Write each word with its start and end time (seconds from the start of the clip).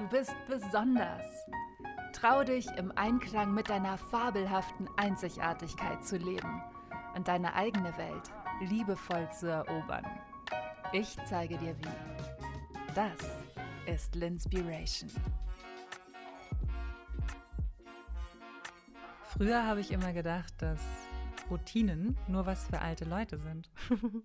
Du 0.00 0.08
bist 0.08 0.34
besonders. 0.48 1.26
Trau 2.14 2.42
dich, 2.42 2.66
im 2.78 2.90
Einklang 2.92 3.52
mit 3.52 3.68
deiner 3.68 3.98
fabelhaften 3.98 4.88
Einzigartigkeit 4.96 6.02
zu 6.06 6.16
leben 6.16 6.62
und 7.14 7.28
deine 7.28 7.52
eigene 7.52 7.94
Welt 7.98 8.30
liebevoll 8.62 9.28
zu 9.30 9.48
erobern. 9.48 10.06
Ich 10.94 11.18
zeige 11.26 11.58
dir 11.58 11.76
wie. 11.76 12.94
Das 12.94 13.12
ist 13.84 14.14
Linspiration. 14.14 15.10
Früher 19.24 19.66
habe 19.66 19.80
ich 19.80 19.90
immer 19.90 20.14
gedacht, 20.14 20.54
dass 20.62 20.80
Routinen 21.50 22.16
nur 22.26 22.46
was 22.46 22.64
für 22.64 22.80
alte 22.80 23.04
Leute 23.04 23.38
sind. 23.38 23.70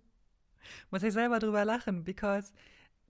Muss 0.89 1.03
ich 1.03 1.11
selber 1.11 1.39
drüber 1.39 1.65
lachen, 1.65 2.05
because 2.05 2.53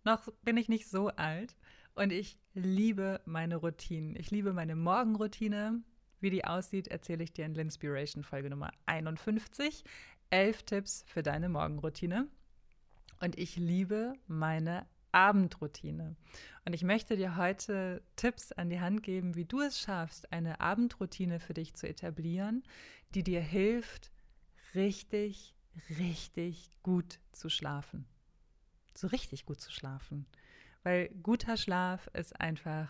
noch 0.03 0.27
bin 0.41 0.57
ich 0.57 0.67
nicht 0.67 0.89
so 0.89 1.09
alt 1.09 1.55
und 1.95 2.11
ich 2.11 2.37
liebe 2.53 3.21
meine 3.25 3.55
Routinen. 3.55 4.15
Ich 4.17 4.29
liebe 4.31 4.53
meine 4.53 4.75
Morgenroutine. 4.75 5.81
Wie 6.19 6.29
die 6.29 6.45
aussieht, 6.45 6.87
erzähle 6.87 7.23
ich 7.23 7.33
dir 7.33 7.45
in 7.45 7.55
Linspiration 7.55 8.23
Folge 8.23 8.49
Nummer 8.49 8.71
51. 8.85 9.83
Elf 10.29 10.63
Tipps 10.63 11.03
für 11.07 11.23
deine 11.23 11.49
Morgenroutine. 11.49 12.27
Und 13.21 13.37
ich 13.37 13.55
liebe 13.55 14.13
meine 14.27 14.85
Abendroutine. 15.13 16.17
Und 16.65 16.73
ich 16.73 16.83
möchte 16.83 17.15
dir 17.15 17.37
heute 17.37 18.03
Tipps 18.17 18.51
an 18.51 18.69
die 18.69 18.81
Hand 18.81 19.01
geben, 19.01 19.35
wie 19.35 19.45
du 19.45 19.61
es 19.61 19.79
schaffst, 19.79 20.31
eine 20.33 20.59
Abendroutine 20.59 21.39
für 21.39 21.53
dich 21.53 21.75
zu 21.75 21.87
etablieren, 21.87 22.63
die 23.13 23.23
dir 23.23 23.41
hilft, 23.41 24.11
richtig, 24.73 25.55
richtig 25.97 26.71
gut 26.83 27.19
zu 27.31 27.49
schlafen. 27.49 28.05
So 28.93 29.07
richtig 29.07 29.45
gut 29.45 29.61
zu 29.61 29.71
schlafen. 29.71 30.25
Weil 30.85 31.09
guter 31.23 31.57
Schlaf 31.57 32.07
ist 32.13 32.39
einfach 32.39 32.89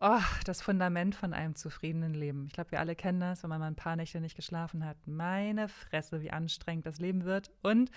oh, 0.00 0.20
das 0.44 0.62
Fundament 0.62 1.16
von 1.16 1.32
einem 1.32 1.56
zufriedenen 1.56 2.14
Leben. 2.14 2.46
Ich 2.46 2.52
glaube, 2.52 2.70
wir 2.70 2.78
alle 2.78 2.94
kennen 2.94 3.18
das, 3.18 3.42
wenn 3.42 3.50
man 3.50 3.58
mal 3.58 3.66
ein 3.66 3.74
paar 3.74 3.96
Nächte 3.96 4.20
nicht 4.20 4.36
geschlafen 4.36 4.84
hat. 4.84 4.96
Meine 5.04 5.66
Fresse, 5.66 6.20
wie 6.20 6.30
anstrengend 6.30 6.86
das 6.86 7.00
Leben 7.00 7.24
wird. 7.24 7.50
Und 7.64 7.90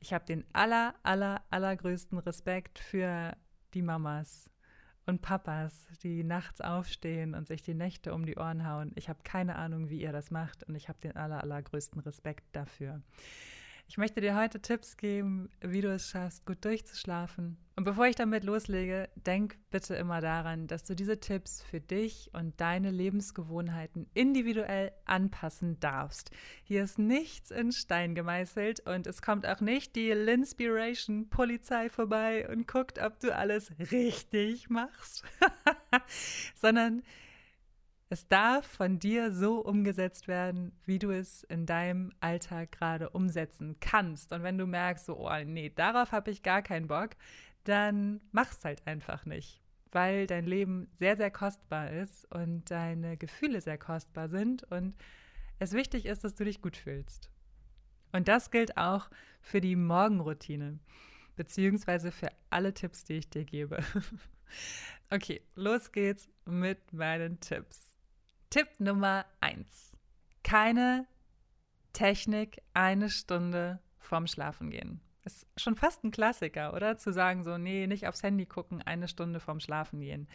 ich 0.00 0.12
habe 0.12 0.24
den 0.24 0.44
aller, 0.52 0.96
aller, 1.04 1.40
allergrößten 1.50 2.18
Respekt 2.18 2.80
für 2.80 3.36
die 3.74 3.82
Mamas 3.82 4.50
und 5.06 5.22
Papas, 5.22 5.86
die 6.02 6.24
nachts 6.24 6.60
aufstehen 6.60 7.36
und 7.36 7.46
sich 7.46 7.62
die 7.62 7.74
Nächte 7.74 8.12
um 8.12 8.26
die 8.26 8.38
Ohren 8.38 8.66
hauen. 8.66 8.90
Ich 8.96 9.08
habe 9.08 9.20
keine 9.22 9.54
Ahnung, 9.54 9.88
wie 9.88 10.00
ihr 10.00 10.10
das 10.10 10.32
macht 10.32 10.64
und 10.64 10.74
ich 10.74 10.88
habe 10.88 10.98
den 11.00 11.14
aller, 11.14 11.44
allergrößten 11.44 12.00
Respekt 12.00 12.56
dafür. 12.56 13.02
Ich 13.88 13.98
möchte 13.98 14.20
dir 14.20 14.34
heute 14.36 14.60
Tipps 14.60 14.96
geben, 14.96 15.50
wie 15.60 15.82
du 15.82 15.92
es 15.92 16.08
schaffst, 16.08 16.46
gut 16.46 16.64
durchzuschlafen. 16.64 17.58
Und 17.74 17.84
bevor 17.84 18.06
ich 18.06 18.16
damit 18.16 18.44
loslege, 18.44 19.08
denk 19.14 19.58
bitte 19.70 19.94
immer 19.94 20.20
daran, 20.20 20.66
dass 20.66 20.84
du 20.84 20.94
diese 20.94 21.20
Tipps 21.20 21.62
für 21.62 21.80
dich 21.80 22.30
und 22.32 22.60
deine 22.60 22.90
Lebensgewohnheiten 22.90 24.06
individuell 24.12 24.92
anpassen 25.06 25.80
darfst. 25.80 26.30
Hier 26.64 26.84
ist 26.84 26.98
nichts 26.98 27.50
in 27.50 27.72
Stein 27.72 28.14
gemeißelt 28.14 28.80
und 28.80 29.06
es 29.06 29.22
kommt 29.22 29.46
auch 29.46 29.60
nicht 29.60 29.96
die 29.96 30.12
Linspiration 30.12 31.28
Polizei 31.30 31.88
vorbei 31.88 32.48
und 32.48 32.68
guckt, 32.68 32.98
ob 32.98 33.20
du 33.20 33.34
alles 33.34 33.72
richtig 33.90 34.68
machst, 34.68 35.24
sondern 36.54 37.02
es 38.12 38.28
darf 38.28 38.66
von 38.66 38.98
dir 38.98 39.32
so 39.32 39.60
umgesetzt 39.60 40.28
werden, 40.28 40.72
wie 40.84 40.98
du 40.98 41.10
es 41.10 41.44
in 41.44 41.64
deinem 41.64 42.12
Alltag 42.20 42.70
gerade 42.70 43.08
umsetzen 43.08 43.76
kannst. 43.80 44.34
Und 44.34 44.42
wenn 44.42 44.58
du 44.58 44.66
merkst, 44.66 45.06
so, 45.06 45.16
oh 45.16 45.44
nee, 45.46 45.72
darauf 45.74 46.12
habe 46.12 46.30
ich 46.30 46.42
gar 46.42 46.60
keinen 46.60 46.88
Bock, 46.88 47.12
dann 47.64 48.20
mach's 48.30 48.66
halt 48.66 48.86
einfach 48.86 49.24
nicht, 49.24 49.62
weil 49.92 50.26
dein 50.26 50.44
Leben 50.44 50.90
sehr, 50.98 51.16
sehr 51.16 51.30
kostbar 51.30 51.90
ist 51.90 52.30
und 52.30 52.70
deine 52.70 53.16
Gefühle 53.16 53.62
sehr 53.62 53.78
kostbar 53.78 54.28
sind 54.28 54.62
und 54.64 54.94
es 55.58 55.72
wichtig 55.72 56.04
ist, 56.04 56.22
dass 56.22 56.34
du 56.34 56.44
dich 56.44 56.60
gut 56.60 56.76
fühlst. 56.76 57.30
Und 58.12 58.28
das 58.28 58.50
gilt 58.50 58.76
auch 58.76 59.08
für 59.40 59.62
die 59.62 59.74
Morgenroutine, 59.74 60.78
beziehungsweise 61.34 62.12
für 62.12 62.28
alle 62.50 62.74
Tipps, 62.74 63.04
die 63.04 63.14
ich 63.14 63.30
dir 63.30 63.46
gebe. 63.46 63.82
okay, 65.10 65.40
los 65.54 65.92
geht's 65.92 66.28
mit 66.44 66.92
meinen 66.92 67.40
Tipps. 67.40 67.91
Tipp 68.52 68.68
Nummer 68.80 69.24
eins: 69.40 69.96
Keine 70.44 71.06
Technik 71.94 72.60
eine 72.74 73.08
Stunde 73.08 73.78
vorm 73.98 74.26
Schlafengehen. 74.26 75.00
Ist 75.24 75.46
schon 75.56 75.74
fast 75.74 76.04
ein 76.04 76.10
Klassiker, 76.10 76.74
oder? 76.74 76.98
Zu 76.98 77.14
sagen 77.14 77.44
so, 77.44 77.56
nee, 77.56 77.86
nicht 77.86 78.06
aufs 78.06 78.22
Handy 78.22 78.44
gucken, 78.44 78.82
eine 78.82 79.08
Stunde 79.08 79.40
vorm 79.40 79.58
Schlafengehen. 79.58 80.28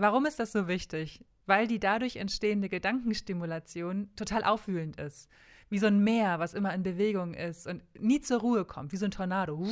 Warum 0.00 0.26
ist 0.26 0.38
das 0.38 0.52
so 0.52 0.68
wichtig? 0.68 1.24
Weil 1.46 1.66
die 1.66 1.80
dadurch 1.80 2.16
entstehende 2.16 2.68
Gedankenstimulation 2.68 4.10
total 4.14 4.44
aufwühlend 4.44 4.98
ist 4.98 5.28
wie 5.70 5.78
so 5.78 5.86
ein 5.86 6.02
Meer, 6.02 6.38
was 6.38 6.54
immer 6.54 6.72
in 6.74 6.82
Bewegung 6.82 7.34
ist 7.34 7.66
und 7.66 7.82
nie 7.98 8.20
zur 8.20 8.40
Ruhe 8.40 8.64
kommt, 8.64 8.92
wie 8.92 8.96
so 8.96 9.04
ein 9.04 9.10
Tornado. 9.10 9.62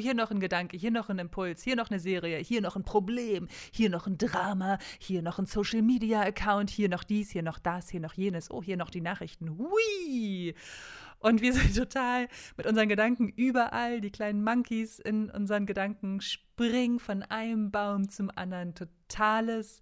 Hier 0.00 0.14
noch 0.14 0.30
ein 0.30 0.40
Gedanke, 0.40 0.76
hier 0.76 0.90
noch 0.90 1.08
ein 1.08 1.18
Impuls, 1.18 1.62
hier 1.62 1.76
noch 1.76 1.90
eine 1.90 2.00
Serie, 2.00 2.38
hier 2.38 2.60
noch 2.60 2.76
ein 2.76 2.84
Problem, 2.84 3.48
hier 3.70 3.90
noch 3.90 4.06
ein 4.06 4.18
Drama, 4.18 4.78
hier 4.98 5.22
noch 5.22 5.38
ein 5.38 5.46
Social 5.46 5.82
Media 5.82 6.22
Account, 6.22 6.70
hier 6.70 6.88
noch 6.88 7.04
dies, 7.04 7.30
hier 7.30 7.42
noch 7.42 7.58
das, 7.58 7.88
hier 7.90 8.00
noch 8.00 8.14
jenes, 8.14 8.50
oh, 8.50 8.62
hier 8.62 8.76
noch 8.76 8.90
die 8.90 9.00
Nachrichten. 9.00 9.56
Hui! 9.56 10.54
Und 11.24 11.40
wir 11.40 11.54
sind 11.54 11.74
total 11.74 12.28
mit 12.58 12.66
unseren 12.66 12.86
Gedanken 12.86 13.30
überall. 13.30 14.02
Die 14.02 14.10
kleinen 14.10 14.44
Monkeys 14.44 14.98
in 14.98 15.30
unseren 15.30 15.64
Gedanken 15.64 16.20
springen 16.20 16.98
von 16.98 17.22
einem 17.22 17.70
Baum 17.70 18.10
zum 18.10 18.30
anderen. 18.34 18.74
Totales 18.74 19.80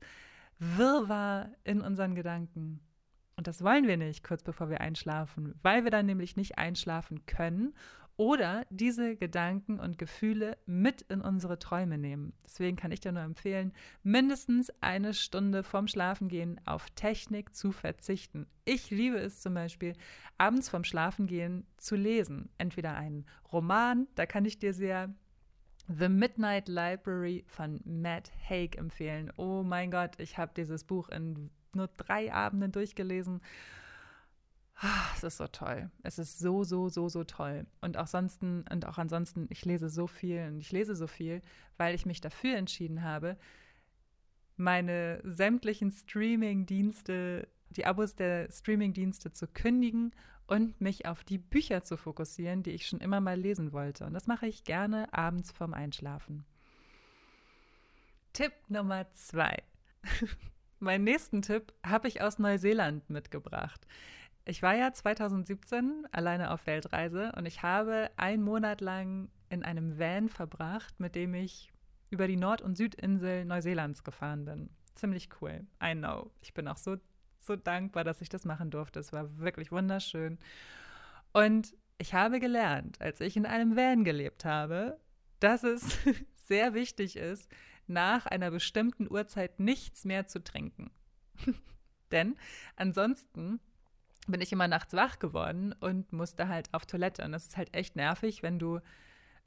Wirrwarr 0.61 1.51
in 1.65 1.81
unseren 1.81 2.15
Gedanken. 2.15 2.79
Und 3.37 3.49
das 3.49 3.65
wollen 3.65 3.89
wir 3.89 3.97
nicht 3.97 4.23
kurz 4.23 4.45
bevor 4.45 4.71
wir 4.71 4.81
einschlafen, 4.81 5.59
weil 5.65 5.83
wir 5.83 5.91
dann 5.91 6.07
nämlich 6.07 6.37
nicht 6.37 6.59
einschlafen 6.59 7.27
können 7.27 7.75
oder 8.17 8.67
diese 8.71 9.17
Gedanken 9.17 9.81
und 9.81 9.99
Gefühle 9.99 10.59
mit 10.67 11.03
in 11.03 11.21
unsere 11.21 11.59
Träume 11.59 11.99
nehmen. 11.99 12.33
Deswegen 12.45 12.77
kann 12.77 12.93
ich 12.93 13.01
dir 13.01 13.13
nur 13.13 13.23
empfehlen, 13.23 13.73
mindestens 14.03 14.73
eine 14.81 15.15
Stunde 15.15 15.63
vorm 15.63 15.89
Schlafengehen 15.89 16.61
auf 16.65 16.91
Technik 16.91 17.55
zu 17.55 17.73
verzichten. 17.73 18.47
Ich 18.65 18.91
liebe 18.91 19.17
es 19.17 19.41
zum 19.41 19.55
Beispiel, 19.55 19.95
abends 20.39 20.69
vorm 20.69 20.85
Schlafengehen 20.85 21.67
zu 21.77 21.97
lesen. 21.97 22.51
Entweder 22.59 22.95
einen 22.95 23.27
Roman, 23.53 24.07
da 24.15 24.27
kann 24.27 24.45
ich 24.45 24.59
dir 24.59 24.75
sehr 24.75 25.15
The 25.89 26.09
Midnight 26.09 26.69
Library 26.69 27.45
von 27.47 27.81
Matt 27.85 28.31
Haig 28.49 28.77
empfehlen. 28.77 29.33
Oh 29.37 29.63
mein 29.63 29.91
Gott, 29.91 30.19
ich 30.19 30.39
habe 30.39 30.53
dieses 30.57 30.85
Buch 30.85 31.09
in 31.09 31.51
nur 31.75 31.89
drei 31.97 32.33
Abenden 32.33 32.73
durchgelesen. 32.73 33.41
Ah, 34.77 35.07
es 35.17 35.23
ist 35.23 35.37
so 35.37 35.47
toll. 35.47 35.91
Es 36.03 36.19
ist 36.19 36.39
so, 36.39 36.65
so, 36.65 36.89
so, 36.89 37.09
so 37.09 37.25
toll. 37.25 37.67
Und 37.81 37.97
auch 37.97 38.07
sonst, 38.07 38.43
und 38.43 38.87
auch 38.87 38.99
ansonsten, 38.99 39.47
ich 39.51 39.65
lese 39.65 39.89
so 39.89 40.07
viel 40.07 40.47
und 40.49 40.59
ich 40.59 40.73
lese 40.73 40.97
so 40.97 41.07
viel, 41.07 41.41
weil 41.77 41.95
ich 41.95 42.07
mich 42.07 42.21
dafür 42.21 42.57
entschieden 42.57 43.03
habe, 43.03 43.37
meine 44.57 45.21
sämtlichen 45.25 45.93
Streaming-Dienste, 45.93 47.49
die 47.71 47.87
Abos 47.87 48.15
der 48.15 48.51
Streaming-Dienste 48.51 49.33
zu 49.33 49.47
kündigen 49.47 50.13
und 50.47 50.81
mich 50.81 51.07
auf 51.07 51.25
die 51.25 51.39
Bücher 51.39 51.83
zu 51.83 51.97
fokussieren, 51.97 52.63
die 52.63 52.73
ich 52.73 52.87
schon 52.87 53.01
immer 53.01 53.21
mal 53.21 53.39
lesen 53.39 53.73
wollte. 53.73 54.05
Und 54.05 54.13
das 54.13 54.27
mache 54.27 54.47
ich 54.47 54.65
gerne 54.65 55.13
abends 55.13 55.53
vorm 55.53 55.75
Einschlafen. 55.75 56.45
Tipp 58.33 58.53
Nummer 58.69 59.11
zwei. 59.15 59.63
Meinen 60.79 61.05
nächsten 61.05 61.43
Tipp 61.43 61.73
habe 61.85 62.09
ich 62.09 62.23
aus 62.23 62.39
Neuseeland 62.39 63.09
mitgebracht. 63.09 63.87
Ich 64.45 64.63
war 64.63 64.75
ja 64.75 64.93
2017 64.93 66.07
alleine 66.11 66.51
auf 66.51 66.67
Weltreise 66.67 67.33
und 67.37 67.47
ich 67.47 67.63
habe 67.63 68.11
einen 68.17 68.43
Monat 68.43 68.81
lang 68.81 69.29
in 69.51 69.63
einem 69.63 69.99
Van 69.99 70.29
verbracht, 70.29 70.99
mit 70.99 71.15
dem 71.15 71.35
ich 71.35 71.73
über 72.11 72.27
die 72.27 72.37
Nord- 72.37 72.63
und 72.63 72.77
Südinsel 72.77 73.45
Neuseelands 73.45 74.03
gefahren 74.03 74.45
bin. 74.45 74.71
Ziemlich 74.97 75.29
cool. 75.41 75.67
I 75.83 75.95
know. 75.95 76.31
Ich 76.41 76.55
bin 76.55 76.67
auch 76.67 76.77
so, 76.77 76.97
so 77.41 77.55
dankbar, 77.55 78.05
dass 78.05 78.21
ich 78.21 78.29
das 78.29 78.45
machen 78.45 78.71
durfte. 78.71 78.99
Es 79.01 79.13
war 79.13 79.39
wirklich 79.39 79.71
wunderschön. 79.71 80.39
Und 81.33 81.75
ich 81.99 82.13
habe 82.13 82.41
gelernt, 82.41 83.01
als 83.01 83.21
ich 83.21 83.37
in 83.37 83.47
einem 83.47 83.77
Van 83.77 84.03
gelebt 84.03 84.45
habe, 84.45 84.99
dass 85.39 85.63
es 85.63 85.99
sehr 86.49 86.75
wichtig 86.75 87.17
ist, 87.17 87.49
nach 87.87 88.27
einer 88.27 88.51
bestimmten 88.51 89.11
Uhrzeit 89.11 89.61
nichts 89.61 90.05
mehr 90.05 90.27
zu 90.27 90.43
trinken. 90.43 90.91
Denn 92.11 92.37
ansonsten 92.77 93.61
bin 94.29 94.41
ich 94.41 94.53
immer 94.53 94.69
nachts 94.69 94.95
wach 94.95 95.19
geworden 95.19 95.75
und 95.81 96.13
musste 96.13 96.49
halt 96.49 96.69
auf 96.73 96.87
Toilette. 96.87 97.25
Und 97.25 97.33
das 97.33 97.47
ist 97.47 97.57
halt 97.57 97.75
echt 97.75 97.97
nervig, 97.97 98.43
wenn 98.43 98.59
du 98.59 98.81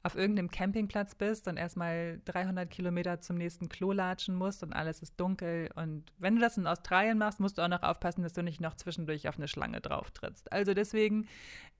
auf 0.02 0.14
irgendeinem 0.14 0.52
Campingplatz 0.52 1.16
bist 1.16 1.48
und 1.48 1.56
erstmal 1.56 2.20
300 2.26 2.70
Kilometer 2.70 3.20
zum 3.20 3.36
nächsten 3.36 3.68
Klo 3.68 3.90
latschen 3.90 4.36
musst 4.36 4.62
und 4.62 4.72
alles 4.72 5.02
ist 5.02 5.18
dunkel. 5.18 5.68
Und 5.74 6.04
wenn 6.18 6.36
du 6.36 6.40
das 6.40 6.56
in 6.56 6.66
Australien 6.68 7.18
machst, 7.18 7.40
musst 7.40 7.58
du 7.58 7.62
auch 7.62 7.68
noch 7.68 7.82
aufpassen, 7.82 8.22
dass 8.22 8.32
du 8.32 8.44
nicht 8.44 8.60
noch 8.60 8.76
zwischendurch 8.76 9.28
auf 9.28 9.36
eine 9.36 9.48
Schlange 9.48 9.80
drauf 9.80 10.12
trittst. 10.12 10.52
Also 10.52 10.74
deswegen 10.74 11.26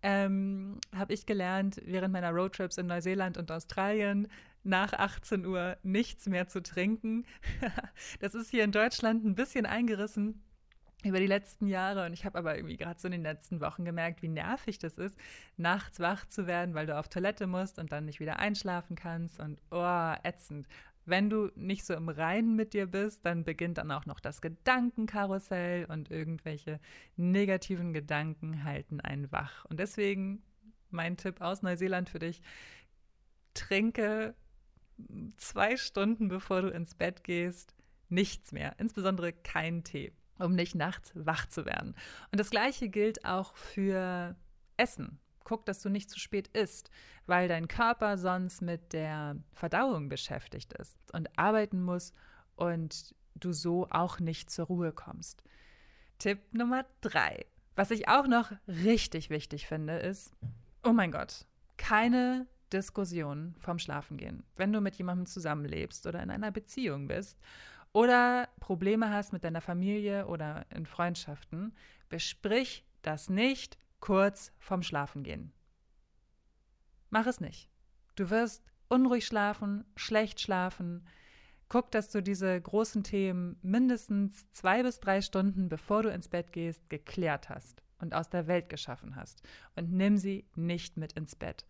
ähm, 0.02 0.80
habe 0.92 1.14
ich 1.14 1.24
gelernt, 1.26 1.80
während 1.84 2.12
meiner 2.12 2.30
Roadtrips 2.32 2.78
in 2.78 2.88
Neuseeland 2.88 3.38
und 3.38 3.52
Australien 3.52 4.26
nach 4.64 4.92
18 4.92 5.46
Uhr 5.46 5.76
nichts 5.84 6.26
mehr 6.26 6.48
zu 6.48 6.60
trinken. 6.60 7.24
das 8.18 8.34
ist 8.34 8.50
hier 8.50 8.64
in 8.64 8.72
Deutschland 8.72 9.24
ein 9.24 9.36
bisschen 9.36 9.66
eingerissen 9.66 10.42
über 11.06 11.20
die 11.20 11.26
letzten 11.26 11.66
Jahre. 11.66 12.06
Und 12.06 12.12
ich 12.12 12.24
habe 12.24 12.38
aber 12.38 12.56
irgendwie 12.56 12.76
gerade 12.76 13.00
so 13.00 13.08
in 13.08 13.12
den 13.12 13.22
letzten 13.22 13.60
Wochen 13.60 13.84
gemerkt, 13.84 14.22
wie 14.22 14.28
nervig 14.28 14.78
das 14.78 14.98
ist, 14.98 15.18
nachts 15.56 16.00
wach 16.00 16.26
zu 16.26 16.46
werden, 16.46 16.74
weil 16.74 16.86
du 16.86 16.98
auf 16.98 17.08
Toilette 17.08 17.46
musst 17.46 17.78
und 17.78 17.92
dann 17.92 18.04
nicht 18.04 18.20
wieder 18.20 18.38
einschlafen 18.38 18.96
kannst. 18.96 19.40
Und 19.40 19.60
oh, 19.70 20.12
ätzend. 20.22 20.66
Wenn 21.04 21.30
du 21.30 21.52
nicht 21.54 21.86
so 21.86 21.94
im 21.94 22.08
Reinen 22.08 22.56
mit 22.56 22.74
dir 22.74 22.86
bist, 22.86 23.24
dann 23.24 23.44
beginnt 23.44 23.78
dann 23.78 23.92
auch 23.92 24.06
noch 24.06 24.18
das 24.18 24.40
Gedankenkarussell 24.40 25.84
und 25.84 26.10
irgendwelche 26.10 26.80
negativen 27.16 27.92
Gedanken 27.92 28.64
halten 28.64 29.00
einen 29.00 29.30
wach. 29.30 29.64
Und 29.66 29.78
deswegen 29.78 30.42
mein 30.90 31.16
Tipp 31.16 31.40
aus 31.40 31.62
Neuseeland 31.62 32.08
für 32.08 32.18
dich: 32.18 32.42
Trinke 33.54 34.34
zwei 35.36 35.76
Stunden 35.76 36.28
bevor 36.28 36.62
du 36.62 36.68
ins 36.68 36.94
Bett 36.94 37.22
gehst 37.22 37.76
nichts 38.08 38.52
mehr, 38.52 38.74
insbesondere 38.78 39.32
kein 39.32 39.84
Tee 39.84 40.12
um 40.38 40.54
nicht 40.54 40.74
nachts 40.74 41.12
wach 41.14 41.46
zu 41.46 41.66
werden. 41.66 41.94
Und 42.30 42.40
das 42.40 42.50
gleiche 42.50 42.88
gilt 42.88 43.24
auch 43.24 43.56
für 43.56 44.36
Essen. 44.76 45.18
Guck, 45.44 45.64
dass 45.64 45.80
du 45.80 45.88
nicht 45.88 46.10
zu 46.10 46.18
spät 46.18 46.48
isst, 46.48 46.90
weil 47.26 47.48
dein 47.48 47.68
Körper 47.68 48.18
sonst 48.18 48.62
mit 48.62 48.92
der 48.92 49.36
Verdauung 49.52 50.08
beschäftigt 50.08 50.72
ist 50.72 50.96
und 51.12 51.38
arbeiten 51.38 51.82
muss 51.82 52.12
und 52.56 53.14
du 53.34 53.52
so 53.52 53.86
auch 53.90 54.18
nicht 54.18 54.50
zur 54.50 54.66
Ruhe 54.66 54.92
kommst. 54.92 55.42
Tipp 56.18 56.40
Nummer 56.52 56.84
drei. 57.00 57.46
Was 57.76 57.90
ich 57.90 58.08
auch 58.08 58.26
noch 58.26 58.50
richtig 58.66 59.30
wichtig 59.30 59.66
finde, 59.66 59.98
ist, 59.98 60.32
oh 60.82 60.92
mein 60.92 61.12
Gott, 61.12 61.46
keine 61.76 62.46
Diskussion 62.72 63.54
vom 63.58 63.78
Schlafengehen. 63.78 64.42
Wenn 64.56 64.72
du 64.72 64.80
mit 64.80 64.96
jemandem 64.96 65.26
zusammenlebst 65.26 66.06
oder 66.06 66.22
in 66.22 66.30
einer 66.30 66.50
Beziehung 66.50 67.06
bist 67.06 67.38
oder 67.92 68.45
Probleme 68.66 69.10
hast 69.10 69.32
mit 69.32 69.44
deiner 69.44 69.60
Familie 69.60 70.26
oder 70.26 70.66
in 70.74 70.86
Freundschaften, 70.86 71.72
besprich 72.08 72.84
das 73.00 73.30
nicht 73.30 73.78
kurz 74.00 74.50
vorm 74.58 74.82
Schlafengehen. 74.82 75.52
Mach 77.10 77.28
es 77.28 77.38
nicht. 77.38 77.70
Du 78.16 78.28
wirst 78.28 78.64
unruhig 78.88 79.24
schlafen, 79.24 79.84
schlecht 79.94 80.40
schlafen. 80.40 81.06
Guck, 81.68 81.92
dass 81.92 82.10
du 82.10 82.20
diese 82.20 82.60
großen 82.60 83.04
Themen 83.04 83.56
mindestens 83.62 84.50
zwei 84.50 84.82
bis 84.82 84.98
drei 84.98 85.20
Stunden, 85.20 85.68
bevor 85.68 86.02
du 86.02 86.08
ins 86.08 86.26
Bett 86.26 86.52
gehst, 86.52 86.90
geklärt 86.90 87.48
hast 87.48 87.84
und 88.00 88.14
aus 88.14 88.30
der 88.30 88.48
Welt 88.48 88.68
geschaffen 88.68 89.14
hast. 89.14 89.44
Und 89.76 89.92
nimm 89.92 90.16
sie 90.16 90.44
nicht 90.56 90.96
mit 90.96 91.12
ins 91.12 91.36
Bett. 91.36 91.64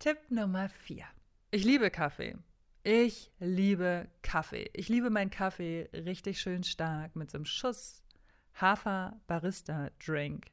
Tipp 0.00 0.18
Nummer 0.28 0.68
vier. 0.68 1.06
Ich 1.50 1.64
liebe 1.64 1.90
Kaffee. 1.90 2.36
Ich 2.84 3.30
liebe 3.38 4.08
Kaffee. 4.22 4.68
Ich 4.72 4.88
liebe 4.88 5.08
meinen 5.08 5.30
Kaffee 5.30 5.88
richtig 5.92 6.40
schön 6.40 6.64
stark 6.64 7.14
mit 7.14 7.30
so 7.30 7.38
einem 7.38 7.44
Schuss 7.44 8.02
Hafer 8.60 9.20
Barista 9.28 9.90
Drink. 10.04 10.46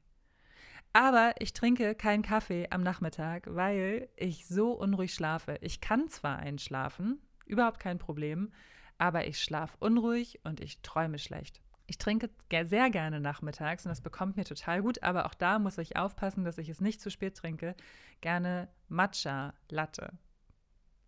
Aber 0.93 1.33
ich 1.39 1.53
trinke 1.53 1.95
keinen 1.95 2.21
Kaffee 2.21 2.67
am 2.69 2.83
Nachmittag, 2.83 3.47
weil 3.49 4.09
ich 4.15 4.45
so 4.45 4.73
unruhig 4.73 5.11
schlafe. 5.11 5.57
Ich 5.61 5.81
kann 5.81 6.07
zwar 6.07 6.37
einschlafen, 6.37 7.19
überhaupt 7.47 7.79
kein 7.79 7.97
Problem, 7.97 8.53
aber 8.99 9.25
ich 9.25 9.41
schlafe 9.41 9.75
unruhig 9.79 10.39
und 10.43 10.59
ich 10.59 10.83
träume 10.83 11.17
schlecht. 11.17 11.61
Ich 11.87 11.97
trinke 11.97 12.29
sehr 12.63 12.91
gerne 12.91 13.19
nachmittags 13.19 13.87
und 13.87 13.89
das 13.89 14.01
bekommt 14.01 14.37
mir 14.37 14.45
total 14.45 14.83
gut, 14.83 15.01
aber 15.01 15.25
auch 15.25 15.33
da 15.33 15.57
muss 15.57 15.79
ich 15.79 15.97
aufpassen, 15.97 16.43
dass 16.43 16.59
ich 16.59 16.69
es 16.69 16.79
nicht 16.79 17.01
zu 17.01 17.09
spät 17.09 17.35
trinke. 17.35 17.75
Gerne 18.21 18.69
Matcha 18.87 19.55
Latte. 19.69 20.11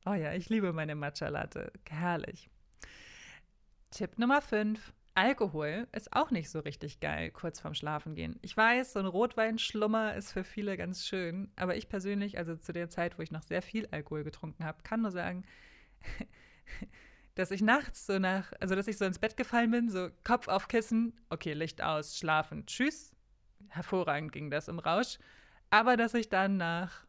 Oh 0.06 0.14
ja, 0.14 0.34
ich 0.34 0.50
liebe 0.50 0.74
meine 0.74 0.96
Matcha-Latte. 0.96 1.72
Herrlich. 1.88 2.50
Tipp 3.92 4.18
Nummer 4.18 4.42
5. 4.42 4.94
Alkohol 5.14 5.88
ist 5.92 6.14
auch 6.14 6.32
nicht 6.32 6.50
so 6.50 6.60
richtig 6.60 7.02
geil, 7.02 7.30
kurz 7.30 7.60
vorm 7.60 7.76
Schlafengehen. 7.76 8.40
Ich 8.42 8.56
weiß, 8.56 8.94
so 8.94 9.00
ein 9.00 9.06
Rotweinschlummer 9.06 10.16
ist 10.16 10.32
für 10.32 10.44
viele 10.44 10.78
ganz 10.78 11.06
schön, 11.06 11.52
aber 11.56 11.76
ich 11.76 11.90
persönlich, 11.90 12.38
also 12.38 12.56
zu 12.56 12.72
der 12.72 12.90
Zeit, 12.90 13.20
wo 13.20 13.22
ich 13.22 13.32
noch 13.32 13.44
sehr 13.44 13.62
viel 13.62 13.88
Alkohol 13.92 14.24
getrunken 14.24 14.64
habe, 14.64 14.82
kann 14.84 15.02
nur 15.02 15.12
sagen, 15.12 15.44
dass 17.36 17.52
ich 17.52 17.62
nachts 17.62 18.08
so 18.08 18.18
nach, 18.18 18.54
also 18.60 18.74
dass 18.74 18.88
ich 18.88 18.98
so 18.98 19.06
ins 19.06 19.20
Bett 19.20 19.38
gefallen 19.38 19.70
bin, 19.70 19.90
so 19.90 20.10
Kopf 20.24 20.48
auf 20.48 20.68
Kissen, 20.70 21.20
okay, 21.30 21.54
Licht 21.54 21.84
aus, 21.84 22.18
schlafen, 22.18 22.66
tschüss. 22.66 23.14
Hervorragend 23.68 24.32
ging 24.32 24.50
das 24.50 24.68
im 24.68 24.80
Rausch. 24.80 25.20
Aber 25.70 25.96
dass 25.96 26.14
ich 26.14 26.30
dann 26.30 26.58
nach 26.58 27.06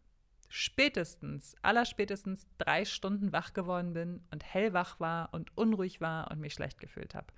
spätestens, 0.55 1.57
allerspätestens 1.63 2.47
drei 2.59 2.85
Stunden 2.85 3.33
wach 3.33 3.55
geworden 3.55 3.95
bin 3.95 4.21
und 4.31 4.45
hellwach 4.45 5.01
war 5.01 5.33
und 5.33 5.57
unruhig 5.57 6.03
war 6.03 6.31
und 6.31 6.41
mich 6.41 6.53
schlecht 6.53 6.79
gefühlt 6.79 7.15
habe. 7.15 7.29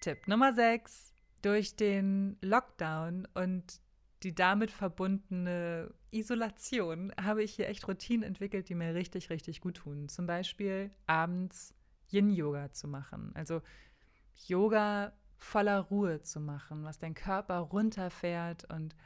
Tipp 0.00 0.26
Nummer 0.26 0.54
6. 0.54 1.12
Durch 1.42 1.76
den 1.76 2.38
Lockdown 2.40 3.28
und 3.34 3.82
die 4.22 4.34
damit 4.34 4.70
verbundene 4.70 5.92
Isolation 6.10 7.12
habe 7.20 7.42
ich 7.42 7.54
hier 7.54 7.68
echt 7.68 7.86
Routinen 7.86 8.22
entwickelt, 8.22 8.68
die 8.68 8.74
mir 8.74 8.94
richtig, 8.94 9.30
richtig 9.30 9.60
gut 9.60 9.76
tun. 9.76 10.08
Zum 10.08 10.26
Beispiel 10.26 10.90
abends 11.06 11.74
Yin-Yoga 12.10 12.72
zu 12.72 12.88
machen. 12.88 13.32
Also 13.34 13.60
Yoga 14.46 15.12
voller 15.36 15.80
Ruhe 15.80 16.22
zu 16.22 16.40
machen, 16.40 16.84
was 16.84 16.98
dein 16.98 17.14
Körper 17.14 17.58
runterfährt 17.58 18.64
und 18.70 18.96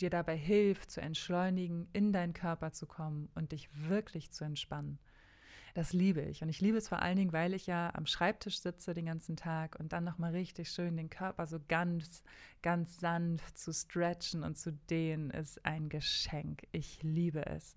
dir 0.00 0.10
dabei 0.10 0.36
hilft, 0.36 0.90
zu 0.90 1.00
entschleunigen, 1.00 1.88
in 1.92 2.12
deinen 2.12 2.34
Körper 2.34 2.72
zu 2.72 2.86
kommen 2.86 3.28
und 3.34 3.52
dich 3.52 3.68
wirklich 3.88 4.32
zu 4.32 4.44
entspannen. 4.44 4.98
Das 5.74 5.92
liebe 5.92 6.22
ich. 6.22 6.40
Und 6.42 6.48
ich 6.48 6.60
liebe 6.60 6.78
es 6.78 6.88
vor 6.88 7.02
allen 7.02 7.16
Dingen, 7.16 7.32
weil 7.32 7.52
ich 7.52 7.66
ja 7.66 7.92
am 7.94 8.06
Schreibtisch 8.06 8.60
sitze 8.60 8.94
den 8.94 9.06
ganzen 9.06 9.36
Tag 9.36 9.74
und 9.78 9.92
dann 9.92 10.04
nochmal 10.04 10.30
richtig 10.30 10.70
schön 10.70 10.96
den 10.96 11.10
Körper 11.10 11.48
so 11.48 11.58
ganz, 11.66 12.22
ganz 12.62 13.00
sanft 13.00 13.58
zu 13.58 13.72
stretchen 13.72 14.44
und 14.44 14.56
zu 14.56 14.72
dehnen, 14.72 15.30
ist 15.30 15.66
ein 15.66 15.88
Geschenk. 15.88 16.62
Ich 16.70 17.02
liebe 17.02 17.44
es. 17.46 17.74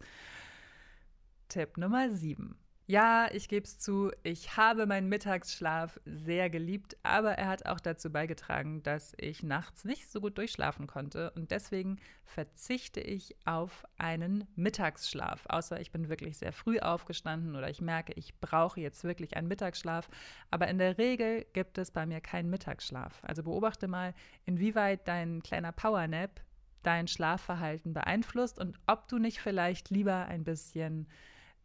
Tipp 1.50 1.78
Nummer 1.78 2.12
7. 2.12 2.56
Ja, 2.90 3.28
ich 3.34 3.50
gebe 3.50 3.66
es 3.66 3.80
zu, 3.80 4.12
ich 4.24 4.56
habe 4.56 4.86
meinen 4.86 5.10
Mittagsschlaf 5.10 6.00
sehr 6.06 6.50
geliebt, 6.50 6.96
aber 7.04 7.34
er 7.34 7.50
hat 7.50 7.66
auch 7.66 7.82
dazu 7.82 8.10
beigetragen, 8.10 8.82
dass 8.82 9.14
ich 9.20 9.44
nachts 9.44 9.84
nicht 9.84 10.10
so 10.10 10.22
gut 10.22 10.38
durchschlafen 10.38 10.88
konnte. 10.88 11.32
Und 11.32 11.52
deswegen 11.52 12.00
verzichte 12.24 13.02
ich 13.02 13.36
auf 13.44 13.84
einen 13.98 14.48
Mittagsschlaf, 14.56 15.48
außer 15.50 15.82
ich 15.82 15.92
bin 15.92 16.08
wirklich 16.08 16.38
sehr 16.38 16.54
früh 16.54 16.80
aufgestanden 16.80 17.58
oder 17.58 17.70
ich 17.70 17.82
merke, 17.82 18.14
ich 18.14 18.40
brauche 18.40 18.80
jetzt 18.80 19.04
wirklich 19.04 19.36
einen 19.36 19.50
Mittagsschlaf, 19.50 20.08
aber 20.50 20.70
in 20.70 20.78
der 20.78 20.98
Regel 20.98 21.46
gibt 21.52 21.78
es 21.78 21.92
bei 21.92 22.06
mir 22.06 22.22
keinen 22.22 22.50
Mittagsschlaf. 22.50 23.20
Also 23.22 23.44
beobachte 23.44 23.90
mal, 23.90 24.14
inwieweit 24.46 25.06
dein 25.10 25.44
kleiner 25.44 25.74
Powernap 25.74 26.40
dein 26.84 27.10
Schlafverhalten 27.10 27.94
beeinflusst 27.94 28.58
und 28.60 28.80
ob 28.88 29.10
du 29.10 29.18
nicht 29.18 29.42
vielleicht 29.42 29.90
lieber 29.90 30.28
ein 30.28 30.46
bisschen 30.46 31.10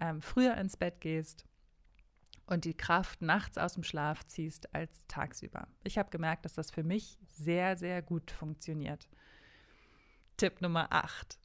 ähm, 0.03 0.21
früher 0.21 0.57
ins 0.57 0.77
Bett 0.77 1.01
gehst 1.01 1.47
und 2.47 2.65
die 2.65 2.75
Kraft 2.77 3.23
nachts 3.23 3.57
aus 3.57 3.75
dem 3.75 3.85
Schlaf 3.85 4.27
ziehst 4.27 4.75
als 4.75 5.07
tagsüber. 5.07 5.69
Ich 5.85 5.97
habe 5.97 6.11
gemerkt, 6.11 6.45
dass 6.45 6.55
das 6.55 6.73
für 6.73 6.83
mich 6.83 7.19
sehr, 7.31 7.77
sehr 7.77 8.03
gut 8.03 8.33
funktioniert. 8.33 9.09
Tipp 10.37 10.61
Nummer 10.61 10.89
8. 10.91 11.39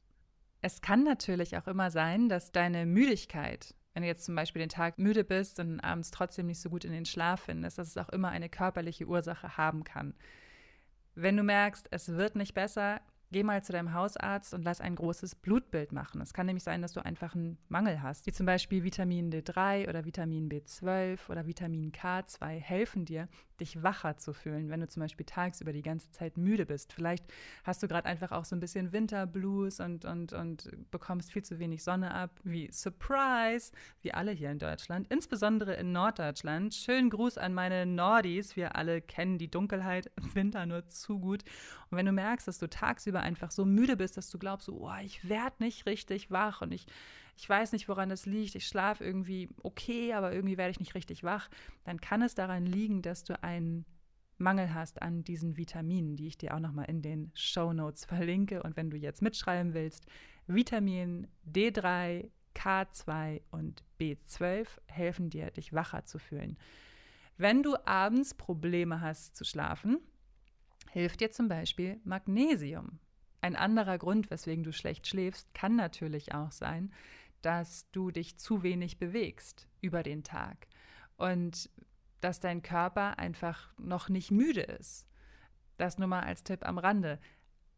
Es 0.60 0.80
kann 0.80 1.04
natürlich 1.04 1.56
auch 1.56 1.68
immer 1.68 1.92
sein, 1.92 2.28
dass 2.28 2.50
deine 2.50 2.84
Müdigkeit, 2.84 3.76
wenn 3.94 4.02
du 4.02 4.08
jetzt 4.08 4.24
zum 4.24 4.34
Beispiel 4.34 4.58
den 4.58 4.68
Tag 4.68 4.98
müde 4.98 5.22
bist 5.22 5.60
und 5.60 5.78
abends 5.78 6.10
trotzdem 6.10 6.46
nicht 6.46 6.60
so 6.60 6.68
gut 6.68 6.84
in 6.84 6.90
den 6.90 7.04
Schlaf 7.04 7.42
findest, 7.42 7.78
dass 7.78 7.86
es 7.86 7.96
auch 7.96 8.08
immer 8.08 8.30
eine 8.30 8.48
körperliche 8.48 9.06
Ursache 9.06 9.56
haben 9.56 9.84
kann. 9.84 10.14
Wenn 11.14 11.36
du 11.36 11.44
merkst, 11.44 11.86
es 11.92 12.08
wird 12.08 12.34
nicht 12.34 12.54
besser, 12.54 13.00
Geh 13.30 13.42
mal 13.42 13.62
zu 13.62 13.72
deinem 13.72 13.92
Hausarzt 13.92 14.54
und 14.54 14.64
lass 14.64 14.80
ein 14.80 14.94
großes 14.94 15.34
Blutbild 15.34 15.92
machen. 15.92 16.22
Es 16.22 16.32
kann 16.32 16.46
nämlich 16.46 16.64
sein, 16.64 16.80
dass 16.80 16.92
du 16.92 17.04
einfach 17.04 17.34
einen 17.34 17.58
Mangel 17.68 18.00
hast, 18.00 18.26
wie 18.26 18.32
zum 18.32 18.46
Beispiel 18.46 18.84
Vitamin 18.84 19.30
D3 19.30 19.86
oder 19.86 20.06
Vitamin 20.06 20.48
B12 20.48 21.28
oder 21.28 21.46
Vitamin 21.46 21.92
K2 21.92 22.58
helfen 22.58 23.04
dir, 23.04 23.28
dich 23.60 23.82
wacher 23.82 24.16
zu 24.16 24.32
fühlen, 24.32 24.70
wenn 24.70 24.80
du 24.80 24.88
zum 24.88 25.02
Beispiel 25.02 25.26
tagsüber 25.26 25.72
die 25.72 25.82
ganze 25.82 26.10
Zeit 26.10 26.36
müde 26.36 26.66
bist. 26.66 26.92
Vielleicht 26.92 27.24
hast 27.64 27.82
du 27.82 27.88
gerade 27.88 28.06
einfach 28.06 28.32
auch 28.32 28.44
so 28.44 28.56
ein 28.56 28.60
bisschen 28.60 28.92
Winterblues 28.92 29.80
und, 29.80 30.04
und, 30.04 30.32
und 30.32 30.70
bekommst 30.90 31.32
viel 31.32 31.42
zu 31.42 31.58
wenig 31.58 31.82
Sonne 31.82 32.14
ab, 32.14 32.40
wie 32.44 32.70
Surprise, 32.72 33.72
wie 34.02 34.14
alle 34.14 34.32
hier 34.32 34.50
in 34.50 34.58
Deutschland, 34.58 35.06
insbesondere 35.08 35.74
in 35.74 35.92
Norddeutschland. 35.92 36.74
Schönen 36.74 37.10
Gruß 37.10 37.38
an 37.38 37.54
meine 37.54 37.86
Nordis. 37.86 38.56
Wir 38.56 38.76
alle 38.76 39.00
kennen 39.00 39.38
die 39.38 39.50
Dunkelheit 39.50 40.10
im 40.16 40.34
Winter 40.34 40.66
nur 40.66 40.88
zu 40.88 41.18
gut. 41.18 41.44
Und 41.90 41.98
wenn 41.98 42.06
du 42.06 42.12
merkst, 42.12 42.46
dass 42.46 42.58
du 42.58 42.68
tagsüber 42.68 43.20
einfach 43.20 43.50
so 43.50 43.64
müde 43.64 43.96
bist, 43.96 44.16
dass 44.16 44.30
du 44.30 44.38
glaubst, 44.38 44.68
oh, 44.68 44.90
ich 45.02 45.28
werde 45.28 45.56
nicht 45.60 45.86
richtig 45.86 46.30
wach 46.30 46.60
und 46.62 46.72
ich, 46.72 46.86
ich 47.38 47.48
weiß 47.48 47.70
nicht, 47.72 47.88
woran 47.88 48.08
das 48.08 48.26
liegt, 48.26 48.56
ich 48.56 48.66
schlafe 48.66 49.04
irgendwie 49.04 49.48
okay, 49.62 50.12
aber 50.12 50.32
irgendwie 50.32 50.58
werde 50.58 50.72
ich 50.72 50.80
nicht 50.80 50.96
richtig 50.96 51.22
wach, 51.22 51.48
dann 51.84 52.00
kann 52.00 52.20
es 52.20 52.34
daran 52.34 52.66
liegen, 52.66 53.00
dass 53.00 53.22
du 53.22 53.40
einen 53.42 53.86
Mangel 54.38 54.74
hast 54.74 55.00
an 55.02 55.22
diesen 55.22 55.56
Vitaminen, 55.56 56.16
die 56.16 56.26
ich 56.26 56.36
dir 56.36 56.54
auch 56.54 56.60
nochmal 56.60 56.86
in 56.86 57.00
den 57.00 57.30
Show 57.34 57.72
Notes 57.72 58.04
verlinke. 58.04 58.62
Und 58.62 58.76
wenn 58.76 58.90
du 58.90 58.96
jetzt 58.96 59.22
mitschreiben 59.22 59.72
willst, 59.72 60.04
Vitamin 60.48 61.28
D3, 61.48 62.28
K2 62.56 63.42
und 63.52 63.84
B12 64.00 64.66
helfen 64.86 65.30
dir, 65.30 65.50
dich 65.52 65.72
wacher 65.72 66.04
zu 66.04 66.18
fühlen. 66.18 66.58
Wenn 67.36 67.62
du 67.62 67.76
abends 67.86 68.34
Probleme 68.34 69.00
hast 69.00 69.36
zu 69.36 69.44
schlafen, 69.44 69.98
hilft 70.90 71.20
dir 71.20 71.30
zum 71.30 71.46
Beispiel 71.46 72.00
Magnesium. 72.02 72.98
Ein 73.40 73.54
anderer 73.54 73.98
Grund, 73.98 74.30
weswegen 74.30 74.64
du 74.64 74.72
schlecht 74.72 75.06
schläfst, 75.06 75.54
kann 75.54 75.76
natürlich 75.76 76.34
auch 76.34 76.50
sein, 76.50 76.92
dass 77.42 77.90
du 77.90 78.10
dich 78.10 78.38
zu 78.38 78.62
wenig 78.62 78.98
bewegst 78.98 79.68
über 79.80 80.02
den 80.02 80.24
Tag 80.24 80.68
und 81.16 81.70
dass 82.20 82.40
dein 82.40 82.62
Körper 82.62 83.18
einfach 83.18 83.72
noch 83.78 84.08
nicht 84.08 84.30
müde 84.30 84.62
ist. 84.62 85.06
Das 85.76 85.98
nur 85.98 86.08
mal 86.08 86.22
als 86.22 86.42
Tipp 86.42 86.66
am 86.66 86.78
Rande. 86.78 87.20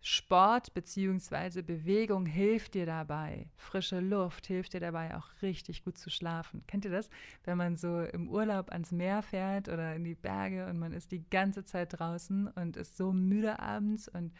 Sport 0.02 0.72
bzw. 0.72 1.60
Bewegung 1.60 2.24
hilft 2.24 2.72
dir 2.72 2.86
dabei. 2.86 3.50
Frische 3.56 4.00
Luft 4.00 4.46
hilft 4.46 4.72
dir 4.72 4.80
dabei, 4.80 5.14
auch 5.14 5.28
richtig 5.42 5.84
gut 5.84 5.98
zu 5.98 6.08
schlafen. 6.08 6.64
Kennt 6.66 6.86
ihr 6.86 6.90
das? 6.90 7.10
Wenn 7.44 7.58
man 7.58 7.76
so 7.76 8.00
im 8.00 8.30
Urlaub 8.30 8.72
ans 8.72 8.92
Meer 8.92 9.20
fährt 9.20 9.68
oder 9.68 9.94
in 9.94 10.04
die 10.04 10.14
Berge 10.14 10.66
und 10.68 10.78
man 10.78 10.94
ist 10.94 11.12
die 11.12 11.28
ganze 11.28 11.64
Zeit 11.64 11.98
draußen 11.98 12.48
und 12.48 12.78
ist 12.78 12.96
so 12.96 13.12
müde 13.12 13.58
abends 13.58 14.08
und, 14.08 14.32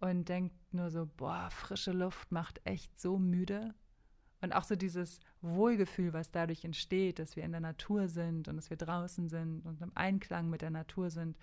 und 0.00 0.28
denkt 0.28 0.56
nur 0.74 0.90
so, 0.90 1.08
boah, 1.16 1.48
frische 1.52 1.92
Luft 1.92 2.32
macht 2.32 2.60
echt 2.64 3.00
so 3.00 3.20
müde. 3.20 3.74
Und 4.40 4.52
auch 4.52 4.64
so 4.64 4.76
dieses 4.76 5.20
Wohlgefühl, 5.42 6.12
was 6.12 6.30
dadurch 6.30 6.64
entsteht, 6.64 7.18
dass 7.18 7.34
wir 7.34 7.42
in 7.42 7.52
der 7.52 7.60
Natur 7.60 8.08
sind 8.08 8.48
und 8.48 8.56
dass 8.56 8.70
wir 8.70 8.76
draußen 8.76 9.28
sind 9.28 9.66
und 9.66 9.80
im 9.80 9.92
Einklang 9.96 10.48
mit 10.48 10.62
der 10.62 10.70
Natur 10.70 11.10
sind, 11.10 11.36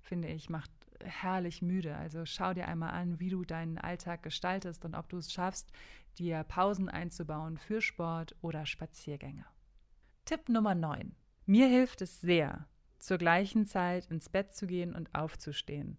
finde 0.00 0.28
ich, 0.28 0.50
macht 0.50 0.70
herrlich 1.02 1.62
müde. 1.62 1.96
Also 1.96 2.26
schau 2.26 2.52
dir 2.52 2.68
einmal 2.68 2.90
an, 2.90 3.18
wie 3.20 3.30
du 3.30 3.44
deinen 3.44 3.78
Alltag 3.78 4.22
gestaltest 4.22 4.84
und 4.84 4.94
ob 4.94 5.08
du 5.08 5.18
es 5.18 5.32
schaffst, 5.32 5.72
dir 6.18 6.44
Pausen 6.44 6.88
einzubauen 6.88 7.56
für 7.56 7.80
Sport 7.80 8.36
oder 8.42 8.66
Spaziergänge. 8.66 9.46
Tipp 10.24 10.48
Nummer 10.48 10.74
9. 10.74 11.14
Mir 11.46 11.68
hilft 11.68 12.02
es 12.02 12.20
sehr, 12.20 12.68
zur 12.98 13.18
gleichen 13.18 13.66
Zeit 13.66 14.06
ins 14.06 14.28
Bett 14.28 14.54
zu 14.54 14.66
gehen 14.66 14.94
und 14.94 15.14
aufzustehen. 15.14 15.98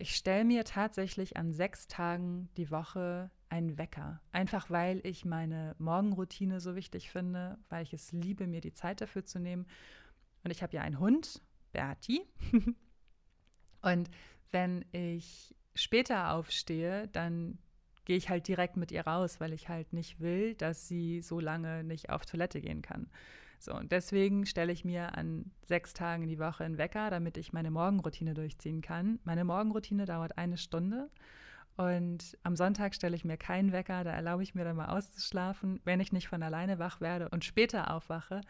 Ich 0.00 0.16
stelle 0.16 0.46
mir 0.46 0.64
tatsächlich 0.64 1.36
an 1.36 1.52
sechs 1.52 1.86
Tagen 1.86 2.48
die 2.56 2.70
Woche 2.70 3.30
einen 3.50 3.76
Wecker. 3.76 4.22
Einfach 4.32 4.70
weil 4.70 5.06
ich 5.06 5.26
meine 5.26 5.76
Morgenroutine 5.78 6.58
so 6.58 6.74
wichtig 6.74 7.10
finde, 7.10 7.58
weil 7.68 7.82
ich 7.82 7.92
es 7.92 8.10
liebe, 8.10 8.46
mir 8.46 8.62
die 8.62 8.72
Zeit 8.72 9.02
dafür 9.02 9.26
zu 9.26 9.38
nehmen. 9.38 9.66
Und 10.42 10.52
ich 10.52 10.62
habe 10.62 10.74
ja 10.74 10.80
einen 10.80 11.00
Hund, 11.00 11.42
Berti. 11.72 12.22
Und 13.82 14.10
wenn 14.50 14.86
ich 14.92 15.54
später 15.74 16.32
aufstehe, 16.32 17.08
dann 17.08 17.58
gehe 18.06 18.16
ich 18.16 18.30
halt 18.30 18.48
direkt 18.48 18.78
mit 18.78 18.92
ihr 18.92 19.06
raus, 19.06 19.38
weil 19.38 19.52
ich 19.52 19.68
halt 19.68 19.92
nicht 19.92 20.18
will, 20.18 20.54
dass 20.54 20.88
sie 20.88 21.20
so 21.20 21.40
lange 21.40 21.84
nicht 21.84 22.08
auf 22.08 22.24
Toilette 22.24 22.62
gehen 22.62 22.80
kann. 22.80 23.10
So, 23.60 23.74
und 23.74 23.92
deswegen 23.92 24.46
stelle 24.46 24.72
ich 24.72 24.86
mir 24.86 25.18
an 25.18 25.50
sechs 25.66 25.92
Tagen 25.92 26.26
die 26.26 26.38
Woche 26.38 26.64
einen 26.64 26.78
Wecker, 26.78 27.10
damit 27.10 27.36
ich 27.36 27.52
meine 27.52 27.70
Morgenroutine 27.70 28.32
durchziehen 28.32 28.80
kann. 28.80 29.18
Meine 29.24 29.44
Morgenroutine 29.44 30.06
dauert 30.06 30.38
eine 30.38 30.56
Stunde. 30.56 31.10
Und 31.76 32.38
am 32.42 32.56
Sonntag 32.56 32.94
stelle 32.94 33.14
ich 33.14 33.24
mir 33.24 33.36
keinen 33.36 33.70
Wecker, 33.72 34.02
da 34.02 34.12
erlaube 34.12 34.42
ich 34.42 34.54
mir 34.54 34.64
dann 34.64 34.76
mal 34.76 34.88
auszuschlafen. 34.88 35.78
Wenn 35.84 36.00
ich 36.00 36.10
nicht 36.10 36.28
von 36.28 36.42
alleine 36.42 36.78
wach 36.78 37.02
werde 37.02 37.28
und 37.28 37.44
später 37.44 37.94
aufwache, 37.94 38.40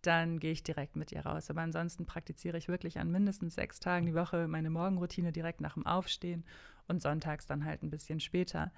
dann 0.00 0.40
gehe 0.40 0.52
ich 0.52 0.62
direkt 0.62 0.96
mit 0.96 1.12
ihr 1.12 1.26
raus. 1.26 1.50
Aber 1.50 1.60
ansonsten 1.60 2.06
praktiziere 2.06 2.56
ich 2.56 2.68
wirklich 2.68 2.98
an 2.98 3.10
mindestens 3.10 3.56
sechs 3.56 3.80
Tagen 3.80 4.06
die 4.06 4.14
Woche 4.14 4.48
meine 4.48 4.70
Morgenroutine 4.70 5.30
direkt 5.30 5.60
nach 5.60 5.74
dem 5.74 5.86
Aufstehen 5.86 6.42
und 6.88 7.02
sonntags 7.02 7.46
dann 7.46 7.66
halt 7.66 7.82
ein 7.82 7.90
bisschen 7.90 8.18
später. 8.18 8.72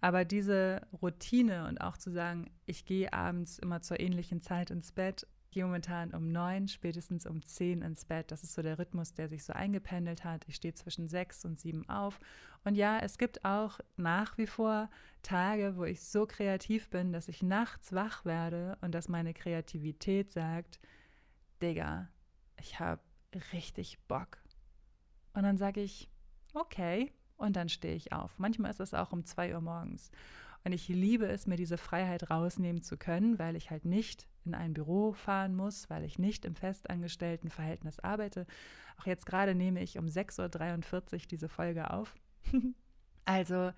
Aber 0.00 0.24
diese 0.24 0.86
Routine 1.02 1.66
und 1.66 1.80
auch 1.80 1.96
zu 1.96 2.10
sagen, 2.10 2.50
ich 2.66 2.84
gehe 2.84 3.12
abends 3.12 3.58
immer 3.58 3.80
zur 3.82 3.98
ähnlichen 3.98 4.40
Zeit 4.42 4.70
ins 4.70 4.92
Bett 4.92 5.26
gehe 5.50 5.64
momentan 5.64 6.12
um 6.12 6.30
neun, 6.30 6.68
spätestens 6.68 7.26
um 7.26 7.42
zehn 7.42 7.82
ins 7.82 8.04
Bett. 8.04 8.30
Das 8.30 8.42
ist 8.42 8.54
so 8.54 8.62
der 8.62 8.78
Rhythmus, 8.78 9.14
der 9.14 9.28
sich 9.28 9.44
so 9.44 9.52
eingependelt 9.52 10.24
hat. 10.24 10.44
Ich 10.46 10.56
stehe 10.56 10.74
zwischen 10.74 11.08
sechs 11.08 11.44
und 11.44 11.58
sieben 11.58 11.88
auf. 11.88 12.20
Und 12.64 12.74
ja, 12.74 12.98
es 12.98 13.18
gibt 13.18 13.44
auch 13.44 13.80
nach 13.96 14.36
wie 14.38 14.46
vor 14.46 14.90
Tage, 15.22 15.76
wo 15.76 15.84
ich 15.84 16.02
so 16.02 16.26
kreativ 16.26 16.90
bin, 16.90 17.12
dass 17.12 17.28
ich 17.28 17.42
nachts 17.42 17.92
wach 17.92 18.24
werde 18.24 18.76
und 18.82 18.92
dass 18.94 19.08
meine 19.08 19.34
Kreativität 19.34 20.32
sagt, 20.32 20.78
Digga, 21.62 22.08
ich 22.60 22.78
habe 22.78 23.02
richtig 23.52 23.98
Bock. 24.06 24.38
Und 25.32 25.44
dann 25.44 25.58
sage 25.58 25.80
ich, 25.80 26.08
okay, 26.54 27.12
und 27.38 27.56
dann 27.56 27.68
stehe 27.68 27.94
ich 27.94 28.12
auf. 28.12 28.38
Manchmal 28.38 28.70
ist 28.70 28.80
es 28.80 28.92
auch 28.92 29.12
um 29.12 29.24
zwei 29.24 29.54
Uhr 29.54 29.60
morgens. 29.60 30.10
Und 30.64 30.72
ich 30.72 30.88
liebe 30.88 31.26
es, 31.26 31.46
mir 31.46 31.56
diese 31.56 31.78
Freiheit 31.78 32.30
rausnehmen 32.30 32.82
zu 32.82 32.96
können, 32.96 33.38
weil 33.38 33.56
ich 33.56 33.70
halt 33.70 33.84
nicht 33.84 34.26
in 34.44 34.54
ein 34.54 34.74
Büro 34.74 35.12
fahren 35.12 35.54
muss, 35.54 35.88
weil 35.88 36.04
ich 36.04 36.18
nicht 36.18 36.44
im 36.44 36.54
festangestellten 36.54 37.48
Verhältnis 37.48 38.00
arbeite. 38.00 38.46
Auch 38.98 39.06
jetzt 39.06 39.24
gerade 39.24 39.54
nehme 39.54 39.80
ich 39.82 39.98
um 39.98 40.06
6.43 40.06 41.14
Uhr 41.14 41.18
diese 41.30 41.48
Folge 41.48 41.90
auf. 41.90 42.14
also 43.24 43.72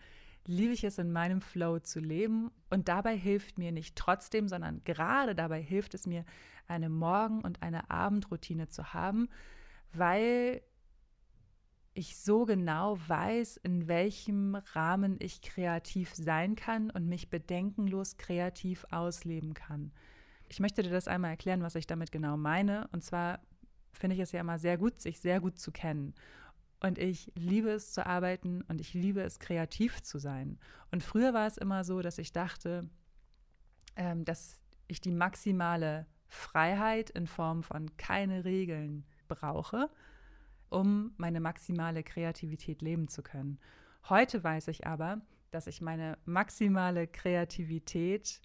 liebe 0.47 0.73
ich 0.73 0.85
es 0.85 0.99
in 0.99 1.13
meinem 1.13 1.43
Flow 1.43 1.79
zu 1.81 2.01
leben 2.01 2.51
und 2.71 2.89
dabei 2.89 3.17
hilft 3.17 3.59
mir 3.59 3.73
nicht 3.73 3.95
trotzdem, 3.97 4.49
sondern 4.49 4.83
gerade 4.85 5.35
dabei 5.35 5.61
hilft 5.61 5.95
es 5.95 6.07
mir, 6.07 6.25
eine 6.67 6.89
Morgen- 6.89 7.43
und 7.43 7.63
eine 7.63 7.91
Abendroutine 7.91 8.69
zu 8.69 8.95
haben, 8.95 9.29
weil 9.93 10.63
ich 11.93 12.17
so 12.17 12.45
genau 12.45 12.99
weiß, 13.09 13.57
in 13.59 13.89
welchem 13.89 14.55
Rahmen 14.55 15.17
ich 15.19 15.43
kreativ 15.43 16.15
sein 16.15 16.55
kann 16.55 16.91
und 16.91 17.09
mich 17.09 17.31
bedenkenlos 17.31 18.17
kreativ 18.17 18.87
ausleben 18.91 19.55
kann. 19.55 19.93
ich 20.49 20.59
möchte 20.59 20.83
dir 20.83 20.91
das 20.91 21.07
einmal 21.07 21.31
erklären, 21.31 21.63
was 21.63 21.77
ich 21.77 21.87
damit 21.87 22.11
genau 22.11 22.37
meine. 22.37 22.89
Und 22.93 23.05
zwar 23.05 23.41
finde 23.93 24.15
ich 24.15 24.21
es 24.21 24.33
ja 24.33 24.41
immer 24.41 24.59
sehr 24.59 24.79
gut, 24.79 25.01
sich 25.01 25.21
sehr 25.21 25.41
gut 25.41 25.59
zu 25.59 25.71
kennen. 25.71 26.15
Und 26.81 26.99
ich 26.99 27.31
liebe 27.37 27.71
es 27.71 27.93
zu 27.93 28.05
arbeiten 28.07 28.63
und 28.63 28.81
ich 28.81 28.95
liebe 28.95 29.21
es, 29.21 29.39
kreativ 29.39 30.03
zu 30.03 30.19
sein. 30.19 30.59
Und 30.91 31.03
früher 31.03 31.35
war 31.35 31.47
es 31.47 31.59
immer 31.59 31.85
so, 31.85 32.01
dass 32.01 32.19
ich 32.19 32.33
dachte, 32.33 32.89
ähm, 33.97 34.25
dass 34.25 34.59
ich 34.89 35.01
die 35.01 35.13
maximale 35.13 36.07
Freiheit 36.27 37.11
in 37.11 37.27
Form 37.27 37.63
von 37.63 37.97
keine 37.97 38.45
Regeln 38.45 39.05
brauche, 39.29 39.91
um 40.71 41.13
meine 41.17 41.41
maximale 41.41 42.03
Kreativität 42.03 42.83
leben 42.83 43.09
zu 43.09 43.23
können. 43.23 43.59
Heute 44.09 44.43
weiß 44.43 44.69
ich 44.69 44.87
aber, 44.87 45.21
dass 45.51 45.67
ich 45.67 45.81
meine 45.81 46.17
maximale 46.25 47.07
Kreativität 47.07 48.41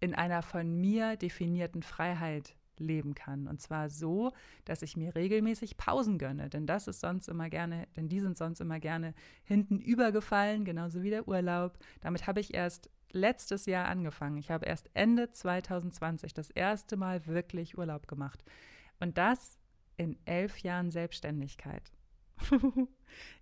in 0.00 0.14
einer 0.14 0.42
von 0.42 0.80
mir 0.80 1.16
definierten 1.16 1.82
Freiheit 1.82 2.56
leben 2.78 3.14
kann. 3.14 3.46
Und 3.46 3.60
zwar 3.60 3.88
so, 3.88 4.32
dass 4.64 4.82
ich 4.82 4.96
mir 4.96 5.14
regelmäßig 5.14 5.76
Pausen 5.76 6.18
gönne. 6.18 6.48
Denn 6.50 6.66
das 6.66 6.88
ist 6.88 7.00
sonst 7.00 7.28
immer 7.28 7.48
gerne, 7.48 7.86
denn 7.96 8.08
die 8.08 8.20
sind 8.20 8.36
sonst 8.36 8.60
immer 8.60 8.80
gerne 8.80 9.14
hinten 9.44 9.78
übergefallen, 9.78 10.64
genauso 10.64 11.02
wie 11.02 11.10
der 11.10 11.28
Urlaub. 11.28 11.78
Damit 12.00 12.26
habe 12.26 12.40
ich 12.40 12.52
erst 12.52 12.90
letztes 13.12 13.66
Jahr 13.66 13.86
angefangen. 13.86 14.38
Ich 14.38 14.50
habe 14.50 14.66
erst 14.66 14.90
Ende 14.94 15.30
2020 15.30 16.34
das 16.34 16.50
erste 16.50 16.96
Mal 16.96 17.26
wirklich 17.26 17.78
Urlaub 17.78 18.08
gemacht. 18.08 18.44
Und 18.98 19.16
das 19.18 19.58
in 19.96 20.18
elf 20.24 20.58
Jahren 20.58 20.90
Selbstständigkeit. 20.90 21.92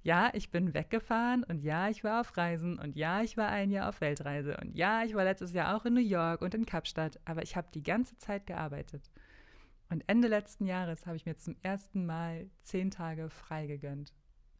ja, 0.02 0.30
ich 0.34 0.50
bin 0.50 0.74
weggefahren 0.74 1.44
und 1.44 1.62
ja, 1.62 1.88
ich 1.88 2.04
war 2.04 2.20
auf 2.20 2.36
Reisen 2.36 2.78
und 2.78 2.96
ja, 2.96 3.22
ich 3.22 3.36
war 3.36 3.48
ein 3.48 3.70
Jahr 3.70 3.88
auf 3.88 4.00
Weltreise 4.00 4.56
und 4.60 4.76
ja, 4.76 5.02
ich 5.04 5.14
war 5.14 5.24
letztes 5.24 5.52
Jahr 5.52 5.76
auch 5.76 5.84
in 5.84 5.94
New 5.94 6.00
York 6.00 6.42
und 6.42 6.54
in 6.54 6.66
Kapstadt, 6.66 7.18
aber 7.24 7.42
ich 7.42 7.56
habe 7.56 7.68
die 7.72 7.82
ganze 7.82 8.16
Zeit 8.18 8.46
gearbeitet. 8.46 9.10
Und 9.88 10.04
Ende 10.06 10.28
letzten 10.28 10.66
Jahres 10.66 11.06
habe 11.06 11.16
ich 11.16 11.26
mir 11.26 11.36
zum 11.36 11.56
ersten 11.62 12.06
Mal 12.06 12.48
zehn 12.62 12.90
Tage 12.90 13.28
frei 13.28 13.66
gegönnt. 13.66 14.12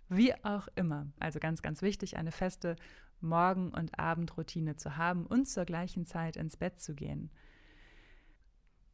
Wie 0.09 0.35
auch 0.45 0.69
immer. 0.75 1.07
Also 1.19 1.39
ganz, 1.39 1.63
ganz 1.63 1.81
wichtig, 1.81 2.19
eine 2.19 2.33
feste 2.33 2.77
Morgen- 3.21 3.73
und 3.73 3.99
Abendroutine 3.99 4.77
zu 4.77 4.97
haben 4.97 5.27
und 5.27 5.49
zur 5.49 5.65
gleichen 5.65 6.05
Zeit 6.05 6.37
ins 6.37 6.57
Bett 6.57 6.81
zu 6.81 6.95
gehen. 6.95 7.31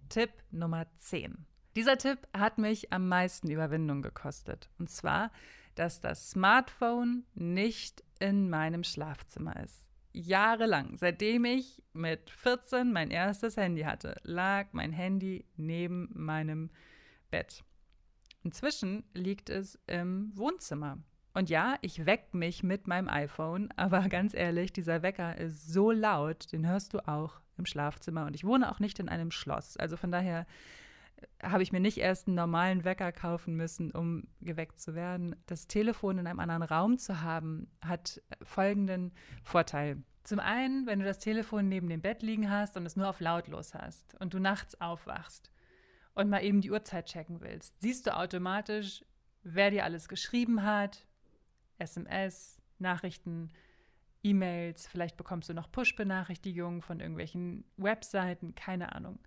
Tipp 0.08 0.30
Nummer 0.50 0.86
10. 0.98 1.44
Dieser 1.78 1.96
Tipp 1.96 2.26
hat 2.36 2.58
mich 2.58 2.92
am 2.92 3.06
meisten 3.06 3.48
Überwindung 3.48 4.02
gekostet. 4.02 4.68
Und 4.80 4.90
zwar, 4.90 5.30
dass 5.76 6.00
das 6.00 6.30
Smartphone 6.30 7.22
nicht 7.34 8.02
in 8.18 8.50
meinem 8.50 8.82
Schlafzimmer 8.82 9.54
ist. 9.62 9.84
Jahrelang, 10.12 10.96
seitdem 10.96 11.44
ich 11.44 11.80
mit 11.92 12.30
14 12.30 12.92
mein 12.92 13.12
erstes 13.12 13.56
Handy 13.56 13.82
hatte, 13.82 14.16
lag 14.24 14.66
mein 14.72 14.90
Handy 14.92 15.44
neben 15.54 16.08
meinem 16.14 16.70
Bett. 17.30 17.62
Inzwischen 18.42 19.04
liegt 19.14 19.48
es 19.48 19.78
im 19.86 20.36
Wohnzimmer. 20.36 20.98
Und 21.32 21.48
ja, 21.48 21.76
ich 21.80 22.06
weck 22.06 22.34
mich 22.34 22.64
mit 22.64 22.88
meinem 22.88 23.08
iPhone, 23.08 23.72
aber 23.76 24.00
ganz 24.08 24.34
ehrlich, 24.34 24.72
dieser 24.72 25.02
Wecker 25.02 25.38
ist 25.38 25.72
so 25.72 25.92
laut, 25.92 26.50
den 26.50 26.66
hörst 26.66 26.92
du 26.92 27.06
auch 27.06 27.40
im 27.56 27.66
Schlafzimmer. 27.66 28.26
Und 28.26 28.34
ich 28.34 28.42
wohne 28.42 28.68
auch 28.68 28.80
nicht 28.80 28.98
in 28.98 29.08
einem 29.08 29.30
Schloss. 29.30 29.76
Also 29.76 29.96
von 29.96 30.10
daher 30.10 30.44
habe 31.42 31.62
ich 31.62 31.72
mir 31.72 31.80
nicht 31.80 31.98
erst 31.98 32.26
einen 32.26 32.36
normalen 32.36 32.84
Wecker 32.84 33.12
kaufen 33.12 33.54
müssen, 33.54 33.90
um 33.90 34.24
geweckt 34.40 34.80
zu 34.80 34.94
werden. 34.94 35.36
Das 35.46 35.66
Telefon 35.66 36.18
in 36.18 36.26
einem 36.26 36.40
anderen 36.40 36.62
Raum 36.62 36.98
zu 36.98 37.22
haben, 37.22 37.70
hat 37.84 38.22
folgenden 38.42 39.12
Vorteil. 39.42 40.02
Zum 40.24 40.40
einen, 40.40 40.86
wenn 40.86 40.98
du 40.98 41.06
das 41.06 41.18
Telefon 41.18 41.68
neben 41.68 41.88
dem 41.88 42.02
Bett 42.02 42.22
liegen 42.22 42.50
hast 42.50 42.76
und 42.76 42.84
es 42.84 42.96
nur 42.96 43.08
auf 43.08 43.20
lautlos 43.20 43.74
hast 43.74 44.14
und 44.20 44.34
du 44.34 44.38
nachts 44.38 44.80
aufwachst 44.80 45.50
und 46.14 46.28
mal 46.28 46.44
eben 46.44 46.60
die 46.60 46.70
Uhrzeit 46.70 47.06
checken 47.06 47.40
willst, 47.40 47.80
siehst 47.80 48.06
du 48.06 48.14
automatisch, 48.14 49.04
wer 49.42 49.70
dir 49.70 49.84
alles 49.84 50.08
geschrieben 50.08 50.62
hat, 50.64 51.06
SMS, 51.78 52.60
Nachrichten, 52.78 53.50
E-Mails, 54.22 54.86
vielleicht 54.86 55.16
bekommst 55.16 55.48
du 55.48 55.54
noch 55.54 55.70
Push-Benachrichtigungen 55.70 56.82
von 56.82 57.00
irgendwelchen 57.00 57.64
Webseiten, 57.76 58.54
keine 58.54 58.94
Ahnung. 58.94 59.20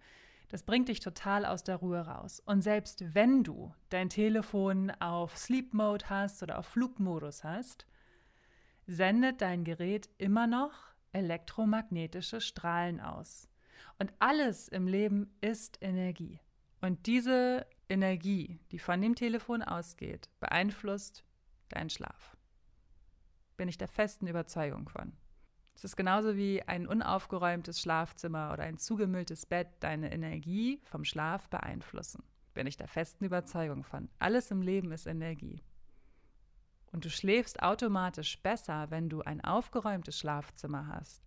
Das 0.52 0.64
bringt 0.64 0.90
dich 0.90 1.00
total 1.00 1.46
aus 1.46 1.64
der 1.64 1.78
Ruhe 1.78 2.02
raus. 2.02 2.42
Und 2.46 2.62
selbst 2.62 3.16
wenn 3.16 3.42
du 3.46 3.74
dein 3.88 4.10
Telefon 4.10 4.92
auf 5.00 5.38
Sleep 5.38 5.74
Mode 5.74 6.10
hast 6.10 6.44
oder 6.44 6.60
auf 6.60 6.66
Flugmodus 6.66 7.46
hast, 7.46 7.86
sendet 8.86 9.40
dein 9.40 9.64
Gerät 9.64 10.10
immer 10.18 10.48
noch 10.48 10.74
elektromagnetische 11.14 12.42
Strahlen 12.42 13.00
aus. 13.00 13.48
Und 13.98 14.12
alles 14.20 14.68
im 14.68 14.88
Leben 14.88 15.34
ist 15.40 15.78
Energie. 15.80 16.42
Und 16.82 17.08
diese 17.08 17.66
Energie, 17.88 18.60
die 18.74 18.80
von 18.80 19.02
dem 19.02 19.16
Telefon 19.16 19.62
ausgeht, 19.62 20.30
beeinflusst 20.42 21.24
deinen 21.70 21.90
Schlaf. 21.90 22.36
Bin 23.56 23.70
ich 23.70 23.78
der 23.78 23.88
festen 23.88 24.28
Überzeugung 24.28 24.90
von. 24.90 25.14
Es 25.82 25.86
ist 25.86 25.96
genauso 25.96 26.38
wie 26.38 26.62
ein 26.62 26.86
unaufgeräumtes 26.86 27.82
Schlafzimmer 27.82 28.52
oder 28.54 28.62
ein 28.62 28.78
zugemülltes 28.78 29.48
Bett 29.48 29.68
deine 29.80 30.14
Energie 30.14 30.80
vom 30.84 31.04
Schlaf 31.04 31.50
beeinflussen. 31.50 32.22
Bin 32.54 32.68
ich 32.68 32.78
der 32.78 32.88
festen 32.88 33.26
Überzeugung 33.26 33.84
von. 33.84 34.08
Alles 34.20 34.52
im 34.52 34.62
Leben 34.62 34.92
ist 34.92 35.08
Energie. 35.08 35.64
Und 36.92 37.04
du 37.04 37.10
schläfst 37.10 37.64
automatisch 37.64 38.40
besser, 38.44 38.92
wenn 38.92 39.10
du 39.10 39.24
ein 39.24 39.44
aufgeräumtes 39.44 40.20
Schlafzimmer 40.20 40.86
hast. 40.86 41.24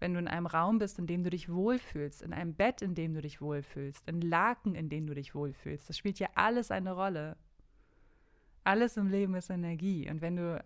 Wenn 0.00 0.12
du 0.12 0.18
in 0.18 0.26
einem 0.26 0.46
Raum 0.46 0.78
bist, 0.78 0.98
in 0.98 1.06
dem 1.06 1.22
du 1.22 1.30
dich 1.30 1.48
wohlfühlst, 1.48 2.22
in 2.22 2.32
einem 2.32 2.54
Bett, 2.54 2.82
in 2.82 2.96
dem 2.96 3.14
du 3.14 3.20
dich 3.20 3.40
wohlfühlst, 3.40 4.08
in 4.08 4.20
Laken, 4.22 4.74
in 4.74 4.88
denen 4.88 5.06
du 5.06 5.14
dich 5.14 5.36
wohlfühlst. 5.36 5.88
Das 5.88 5.96
spielt 5.96 6.18
ja 6.18 6.26
alles 6.34 6.72
eine 6.72 6.90
Rolle. 6.90 7.36
Alles 8.64 8.96
im 8.96 9.06
Leben 9.06 9.36
ist 9.36 9.50
Energie. 9.50 10.10
Und 10.10 10.20
wenn 10.20 10.34
du 10.34 10.60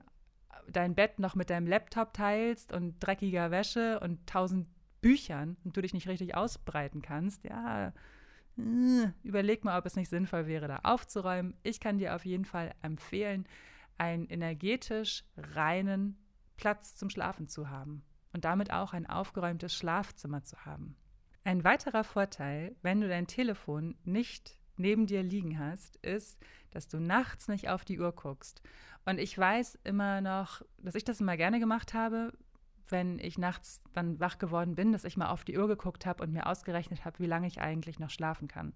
dein 0.70 0.94
Bett 0.94 1.18
noch 1.18 1.34
mit 1.34 1.50
deinem 1.50 1.66
Laptop 1.66 2.12
teilst 2.14 2.72
und 2.72 2.98
dreckiger 3.00 3.50
Wäsche 3.50 4.00
und 4.00 4.26
tausend 4.26 4.68
Büchern 5.00 5.56
und 5.64 5.76
du 5.76 5.82
dich 5.82 5.94
nicht 5.94 6.08
richtig 6.08 6.34
ausbreiten 6.36 7.02
kannst, 7.02 7.44
ja, 7.44 7.88
äh, 7.88 7.92
überleg 9.22 9.64
mal, 9.64 9.78
ob 9.78 9.86
es 9.86 9.96
nicht 9.96 10.08
sinnvoll 10.08 10.46
wäre, 10.46 10.68
da 10.68 10.80
aufzuräumen. 10.84 11.56
Ich 11.62 11.80
kann 11.80 11.98
dir 11.98 12.14
auf 12.14 12.24
jeden 12.24 12.44
Fall 12.44 12.72
empfehlen, 12.82 13.46
einen 13.98 14.26
energetisch 14.26 15.24
reinen 15.36 16.16
Platz 16.56 16.96
zum 16.96 17.10
Schlafen 17.10 17.48
zu 17.48 17.70
haben 17.70 18.02
und 18.32 18.44
damit 18.44 18.72
auch 18.72 18.92
ein 18.92 19.06
aufgeräumtes 19.06 19.74
Schlafzimmer 19.74 20.44
zu 20.44 20.64
haben. 20.64 20.96
Ein 21.44 21.64
weiterer 21.64 22.04
Vorteil, 22.04 22.76
wenn 22.82 23.00
du 23.00 23.08
dein 23.08 23.26
Telefon 23.26 23.96
nicht 24.04 24.56
neben 24.76 25.06
dir 25.06 25.22
liegen 25.22 25.58
hast, 25.58 25.96
ist, 25.96 26.38
dass 26.70 26.88
du 26.88 26.98
nachts 26.98 27.48
nicht 27.48 27.68
auf 27.68 27.84
die 27.84 28.00
Uhr 28.00 28.12
guckst 28.12 28.62
und 29.04 29.18
ich 29.18 29.36
weiß 29.36 29.78
immer 29.84 30.20
noch, 30.20 30.62
dass 30.78 30.94
ich 30.94 31.04
das 31.04 31.20
immer 31.20 31.36
gerne 31.36 31.58
gemacht 31.58 31.94
habe, 31.94 32.32
wenn 32.88 33.18
ich 33.18 33.38
nachts 33.38 33.80
dann 33.94 34.20
wach 34.20 34.38
geworden 34.38 34.74
bin, 34.74 34.92
dass 34.92 35.04
ich 35.04 35.16
mal 35.16 35.30
auf 35.30 35.44
die 35.44 35.58
Uhr 35.58 35.66
geguckt 35.66 36.06
habe 36.06 36.22
und 36.22 36.32
mir 36.32 36.46
ausgerechnet 36.46 37.04
habe, 37.04 37.18
wie 37.18 37.26
lange 37.26 37.46
ich 37.46 37.60
eigentlich 37.60 37.98
noch 37.98 38.10
schlafen 38.10 38.48
kann. 38.48 38.74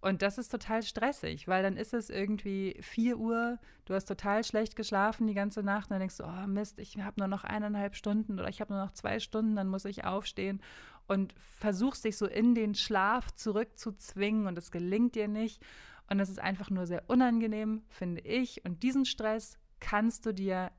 Und 0.00 0.22
das 0.22 0.38
ist 0.38 0.50
total 0.50 0.82
stressig, 0.82 1.48
weil 1.48 1.62
dann 1.62 1.76
ist 1.76 1.92
es 1.92 2.08
irgendwie 2.08 2.76
4 2.80 3.18
Uhr, 3.18 3.58
du 3.84 3.94
hast 3.94 4.04
total 4.04 4.44
schlecht 4.44 4.76
geschlafen 4.76 5.26
die 5.26 5.34
ganze 5.34 5.62
Nacht 5.62 5.86
und 5.86 5.92
dann 5.92 6.00
denkst 6.00 6.18
du, 6.18 6.24
oh 6.24 6.46
Mist, 6.46 6.78
ich 6.78 7.00
habe 7.00 7.18
nur 7.18 7.26
noch 7.26 7.42
eineinhalb 7.42 7.96
Stunden 7.96 8.38
oder 8.38 8.48
ich 8.48 8.60
habe 8.60 8.72
nur 8.72 8.84
noch 8.84 8.92
zwei 8.92 9.18
Stunden, 9.18 9.56
dann 9.56 9.66
muss 9.66 9.84
ich 9.84 10.04
aufstehen 10.04 10.60
und 11.08 11.34
versuchst 11.38 12.04
dich 12.04 12.16
so 12.16 12.26
in 12.26 12.54
den 12.54 12.74
Schlaf 12.74 13.32
zurückzuzwingen 13.32 14.46
und 14.46 14.56
es 14.56 14.70
gelingt 14.70 15.14
dir 15.14 15.26
nicht. 15.26 15.64
Und 16.08 16.18
das 16.18 16.28
ist 16.28 16.38
einfach 16.38 16.70
nur 16.70 16.86
sehr 16.86 17.08
unangenehm, 17.08 17.82
finde 17.88 18.20
ich. 18.20 18.64
Und 18.64 18.82
diesen 18.82 19.04
Stress 19.04 19.58
kannst 19.80 20.24
du 20.26 20.32
dir 20.32 20.70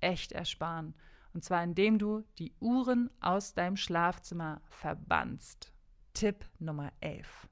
echt 0.00 0.32
ersparen. 0.32 0.94
Und 1.32 1.44
zwar 1.44 1.62
indem 1.62 1.98
du 1.98 2.24
die 2.38 2.54
Uhren 2.60 3.10
aus 3.20 3.54
deinem 3.54 3.76
Schlafzimmer 3.76 4.60
verbannst. 4.68 5.72
Tipp 6.12 6.44
Nummer 6.58 6.92
11. 7.00 7.48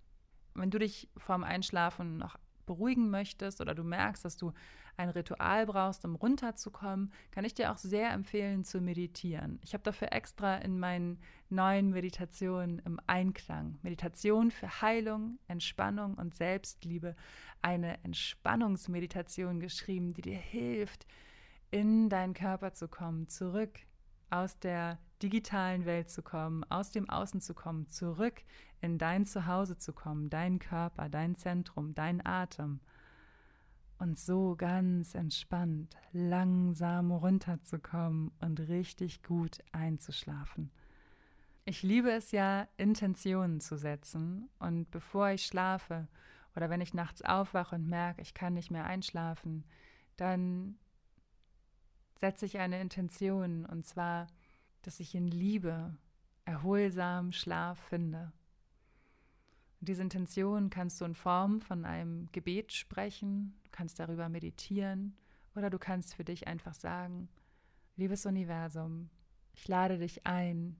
Wenn 0.54 0.70
du 0.70 0.78
dich 0.78 1.08
vorm 1.16 1.44
Einschlafen 1.44 2.16
noch 2.16 2.36
beruhigen 2.66 3.10
möchtest 3.10 3.60
oder 3.60 3.74
du 3.74 3.84
merkst, 3.84 4.24
dass 4.24 4.36
du 4.36 4.52
ein 4.96 5.08
Ritual 5.08 5.66
brauchst, 5.66 6.04
um 6.04 6.14
runterzukommen, 6.14 7.12
kann 7.30 7.44
ich 7.44 7.54
dir 7.54 7.72
auch 7.72 7.78
sehr 7.78 8.10
empfehlen 8.10 8.64
zu 8.64 8.80
meditieren. 8.80 9.58
Ich 9.62 9.74
habe 9.74 9.82
dafür 9.82 10.12
extra 10.12 10.56
in 10.56 10.78
meinen 10.78 11.18
neuen 11.48 11.90
Meditationen 11.90 12.80
im 12.84 13.00
Einklang, 13.06 13.78
Meditation 13.82 14.50
für 14.50 14.82
Heilung, 14.82 15.38
Entspannung 15.48 16.14
und 16.14 16.34
Selbstliebe, 16.34 17.16
eine 17.62 18.02
Entspannungsmeditation 18.04 19.60
geschrieben, 19.60 20.12
die 20.14 20.22
dir 20.22 20.38
hilft, 20.38 21.06
in 21.70 22.08
deinen 22.08 22.34
Körper 22.34 22.74
zu 22.74 22.88
kommen, 22.88 23.28
zurück 23.28 23.80
aus 24.30 24.58
der 24.58 24.98
digitalen 25.22 25.84
Welt 25.84 26.10
zu 26.10 26.22
kommen, 26.22 26.64
aus 26.64 26.90
dem 26.90 27.08
Außen 27.08 27.40
zu 27.40 27.54
kommen, 27.54 27.88
zurück 27.88 28.42
in 28.82 28.98
dein 28.98 29.24
Zuhause 29.24 29.78
zu 29.78 29.92
kommen, 29.92 30.28
dein 30.28 30.58
Körper, 30.58 31.08
dein 31.08 31.36
Zentrum, 31.36 31.94
dein 31.94 32.24
Atem 32.26 32.80
und 33.98 34.18
so 34.18 34.56
ganz 34.56 35.14
entspannt 35.14 35.96
langsam 36.12 37.12
runterzukommen 37.12 38.32
und 38.40 38.58
richtig 38.68 39.22
gut 39.22 39.60
einzuschlafen. 39.70 40.72
Ich 41.64 41.84
liebe 41.84 42.10
es 42.10 42.32
ja, 42.32 42.66
Intentionen 42.76 43.60
zu 43.60 43.78
setzen 43.78 44.50
und 44.58 44.90
bevor 44.90 45.30
ich 45.30 45.46
schlafe 45.46 46.08
oder 46.56 46.68
wenn 46.68 46.80
ich 46.80 46.92
nachts 46.92 47.22
aufwache 47.22 47.76
und 47.76 47.86
merke, 47.86 48.20
ich 48.20 48.34
kann 48.34 48.54
nicht 48.54 48.72
mehr 48.72 48.84
einschlafen, 48.84 49.64
dann 50.16 50.76
setze 52.18 52.46
ich 52.46 52.58
eine 52.58 52.80
Intention 52.80 53.64
und 53.64 53.86
zwar, 53.86 54.26
dass 54.82 54.98
ich 54.98 55.14
in 55.14 55.28
Liebe 55.28 55.96
erholsam 56.44 57.30
Schlaf 57.30 57.78
finde. 57.78 58.32
Diese 59.82 60.02
Intention 60.02 60.70
kannst 60.70 61.00
du 61.00 61.04
in 61.04 61.16
Form 61.16 61.60
von 61.60 61.84
einem 61.84 62.30
Gebet 62.30 62.72
sprechen, 62.72 63.58
du 63.64 63.70
kannst 63.72 63.98
darüber 63.98 64.28
meditieren 64.28 65.16
oder 65.56 65.70
du 65.70 65.78
kannst 65.80 66.14
für 66.14 66.22
dich 66.22 66.46
einfach 66.46 66.74
sagen, 66.74 67.28
liebes 67.96 68.24
Universum, 68.24 69.10
ich 69.54 69.66
lade 69.66 69.98
dich 69.98 70.24
ein, 70.24 70.76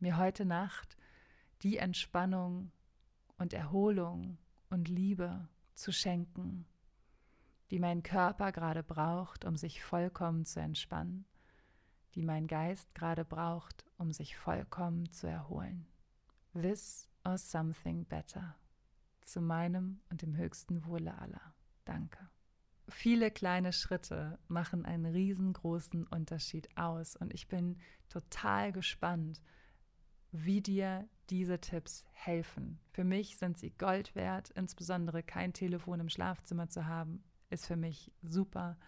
mir 0.00 0.18
heute 0.18 0.44
Nacht 0.44 0.98
die 1.62 1.78
Entspannung 1.78 2.70
und 3.38 3.54
Erholung 3.54 4.36
und 4.68 4.90
Liebe 4.90 5.48
zu 5.72 5.90
schenken, 5.90 6.66
die 7.70 7.78
mein 7.78 8.02
Körper 8.02 8.52
gerade 8.52 8.82
braucht, 8.82 9.46
um 9.46 9.56
sich 9.56 9.82
vollkommen 9.82 10.44
zu 10.44 10.60
entspannen, 10.60 11.24
die 12.14 12.22
mein 12.22 12.46
Geist 12.48 12.94
gerade 12.94 13.24
braucht, 13.24 13.86
um 13.96 14.12
sich 14.12 14.36
vollkommen 14.36 15.10
zu 15.10 15.26
erholen. 15.26 15.86
This 16.52 17.08
or 17.24 17.38
something 17.38 18.04
better. 18.04 18.56
Zu 19.22 19.40
meinem 19.40 20.00
und 20.10 20.22
dem 20.22 20.36
höchsten 20.36 20.84
Wohle 20.86 21.16
aller. 21.18 21.54
Danke. 21.84 22.28
Viele 22.88 23.30
kleine 23.30 23.72
Schritte 23.72 24.38
machen 24.48 24.84
einen 24.84 25.06
riesengroßen 25.06 26.06
Unterschied 26.08 26.76
aus 26.76 27.16
und 27.16 27.32
ich 27.32 27.48
bin 27.48 27.78
total 28.08 28.72
gespannt, 28.72 29.40
wie 30.32 30.60
dir 30.60 31.08
diese 31.30 31.60
Tipps 31.60 32.04
helfen. 32.12 32.80
Für 32.90 33.04
mich 33.04 33.36
sind 33.36 33.58
sie 33.58 33.70
Gold 33.70 34.14
wert, 34.14 34.50
insbesondere 34.50 35.22
kein 35.22 35.52
Telefon 35.52 36.00
im 36.00 36.08
Schlafzimmer 36.08 36.68
zu 36.68 36.86
haben, 36.86 37.22
ist 37.50 37.66
für 37.66 37.76
mich 37.76 38.12
super. 38.22 38.78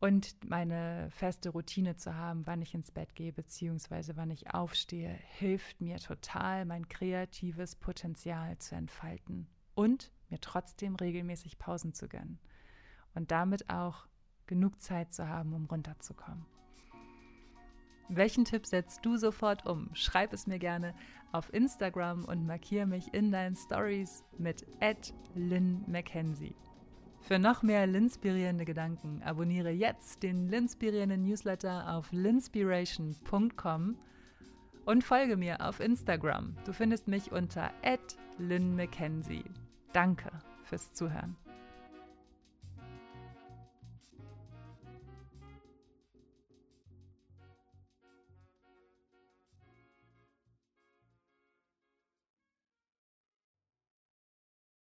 Und 0.00 0.36
meine 0.44 1.08
feste 1.10 1.50
Routine 1.50 1.96
zu 1.96 2.14
haben, 2.14 2.46
wann 2.46 2.60
ich 2.60 2.74
ins 2.74 2.90
Bett 2.90 3.14
gehe, 3.14 3.32
beziehungsweise 3.32 4.16
wann 4.16 4.30
ich 4.30 4.52
aufstehe, 4.52 5.18
hilft 5.38 5.80
mir 5.80 5.98
total, 5.98 6.66
mein 6.66 6.88
kreatives 6.88 7.74
Potenzial 7.76 8.58
zu 8.58 8.74
entfalten 8.74 9.46
und 9.74 10.12
mir 10.28 10.40
trotzdem 10.40 10.96
regelmäßig 10.96 11.58
Pausen 11.58 11.94
zu 11.94 12.08
gönnen. 12.08 12.38
Und 13.14 13.30
damit 13.30 13.70
auch 13.70 14.06
genug 14.46 14.80
Zeit 14.80 15.14
zu 15.14 15.28
haben, 15.28 15.54
um 15.54 15.66
runterzukommen. 15.66 16.44
Welchen 18.08 18.44
Tipp 18.44 18.66
setzt 18.66 19.04
du 19.06 19.16
sofort 19.16 19.66
um? 19.66 19.88
Schreib 19.94 20.34
es 20.34 20.46
mir 20.46 20.58
gerne 20.58 20.94
auf 21.32 21.52
Instagram 21.54 22.24
und 22.26 22.44
markiere 22.44 22.86
mich 22.86 23.14
in 23.14 23.32
deinen 23.32 23.56
Stories 23.56 24.24
mit 24.36 24.66
Lynn 25.34 25.84
McKenzie. 25.86 26.54
Für 27.24 27.38
noch 27.38 27.62
mehr 27.62 27.86
linspirierende 27.86 28.66
Gedanken 28.66 29.22
abonniere 29.24 29.70
jetzt 29.70 30.22
den 30.22 30.46
linspirierenden 30.46 31.22
Newsletter 31.22 31.96
auf 31.96 32.12
linspiration.com 32.12 33.96
und 34.84 35.04
folge 35.04 35.38
mir 35.38 35.66
auf 35.66 35.80
Instagram. 35.80 36.54
Du 36.66 36.74
findest 36.74 37.08
mich 37.08 37.32
unter 37.32 37.70
@lynmckenzie. 38.36 39.44
Danke 39.94 40.30
fürs 40.64 40.92
Zuhören. 40.92 41.34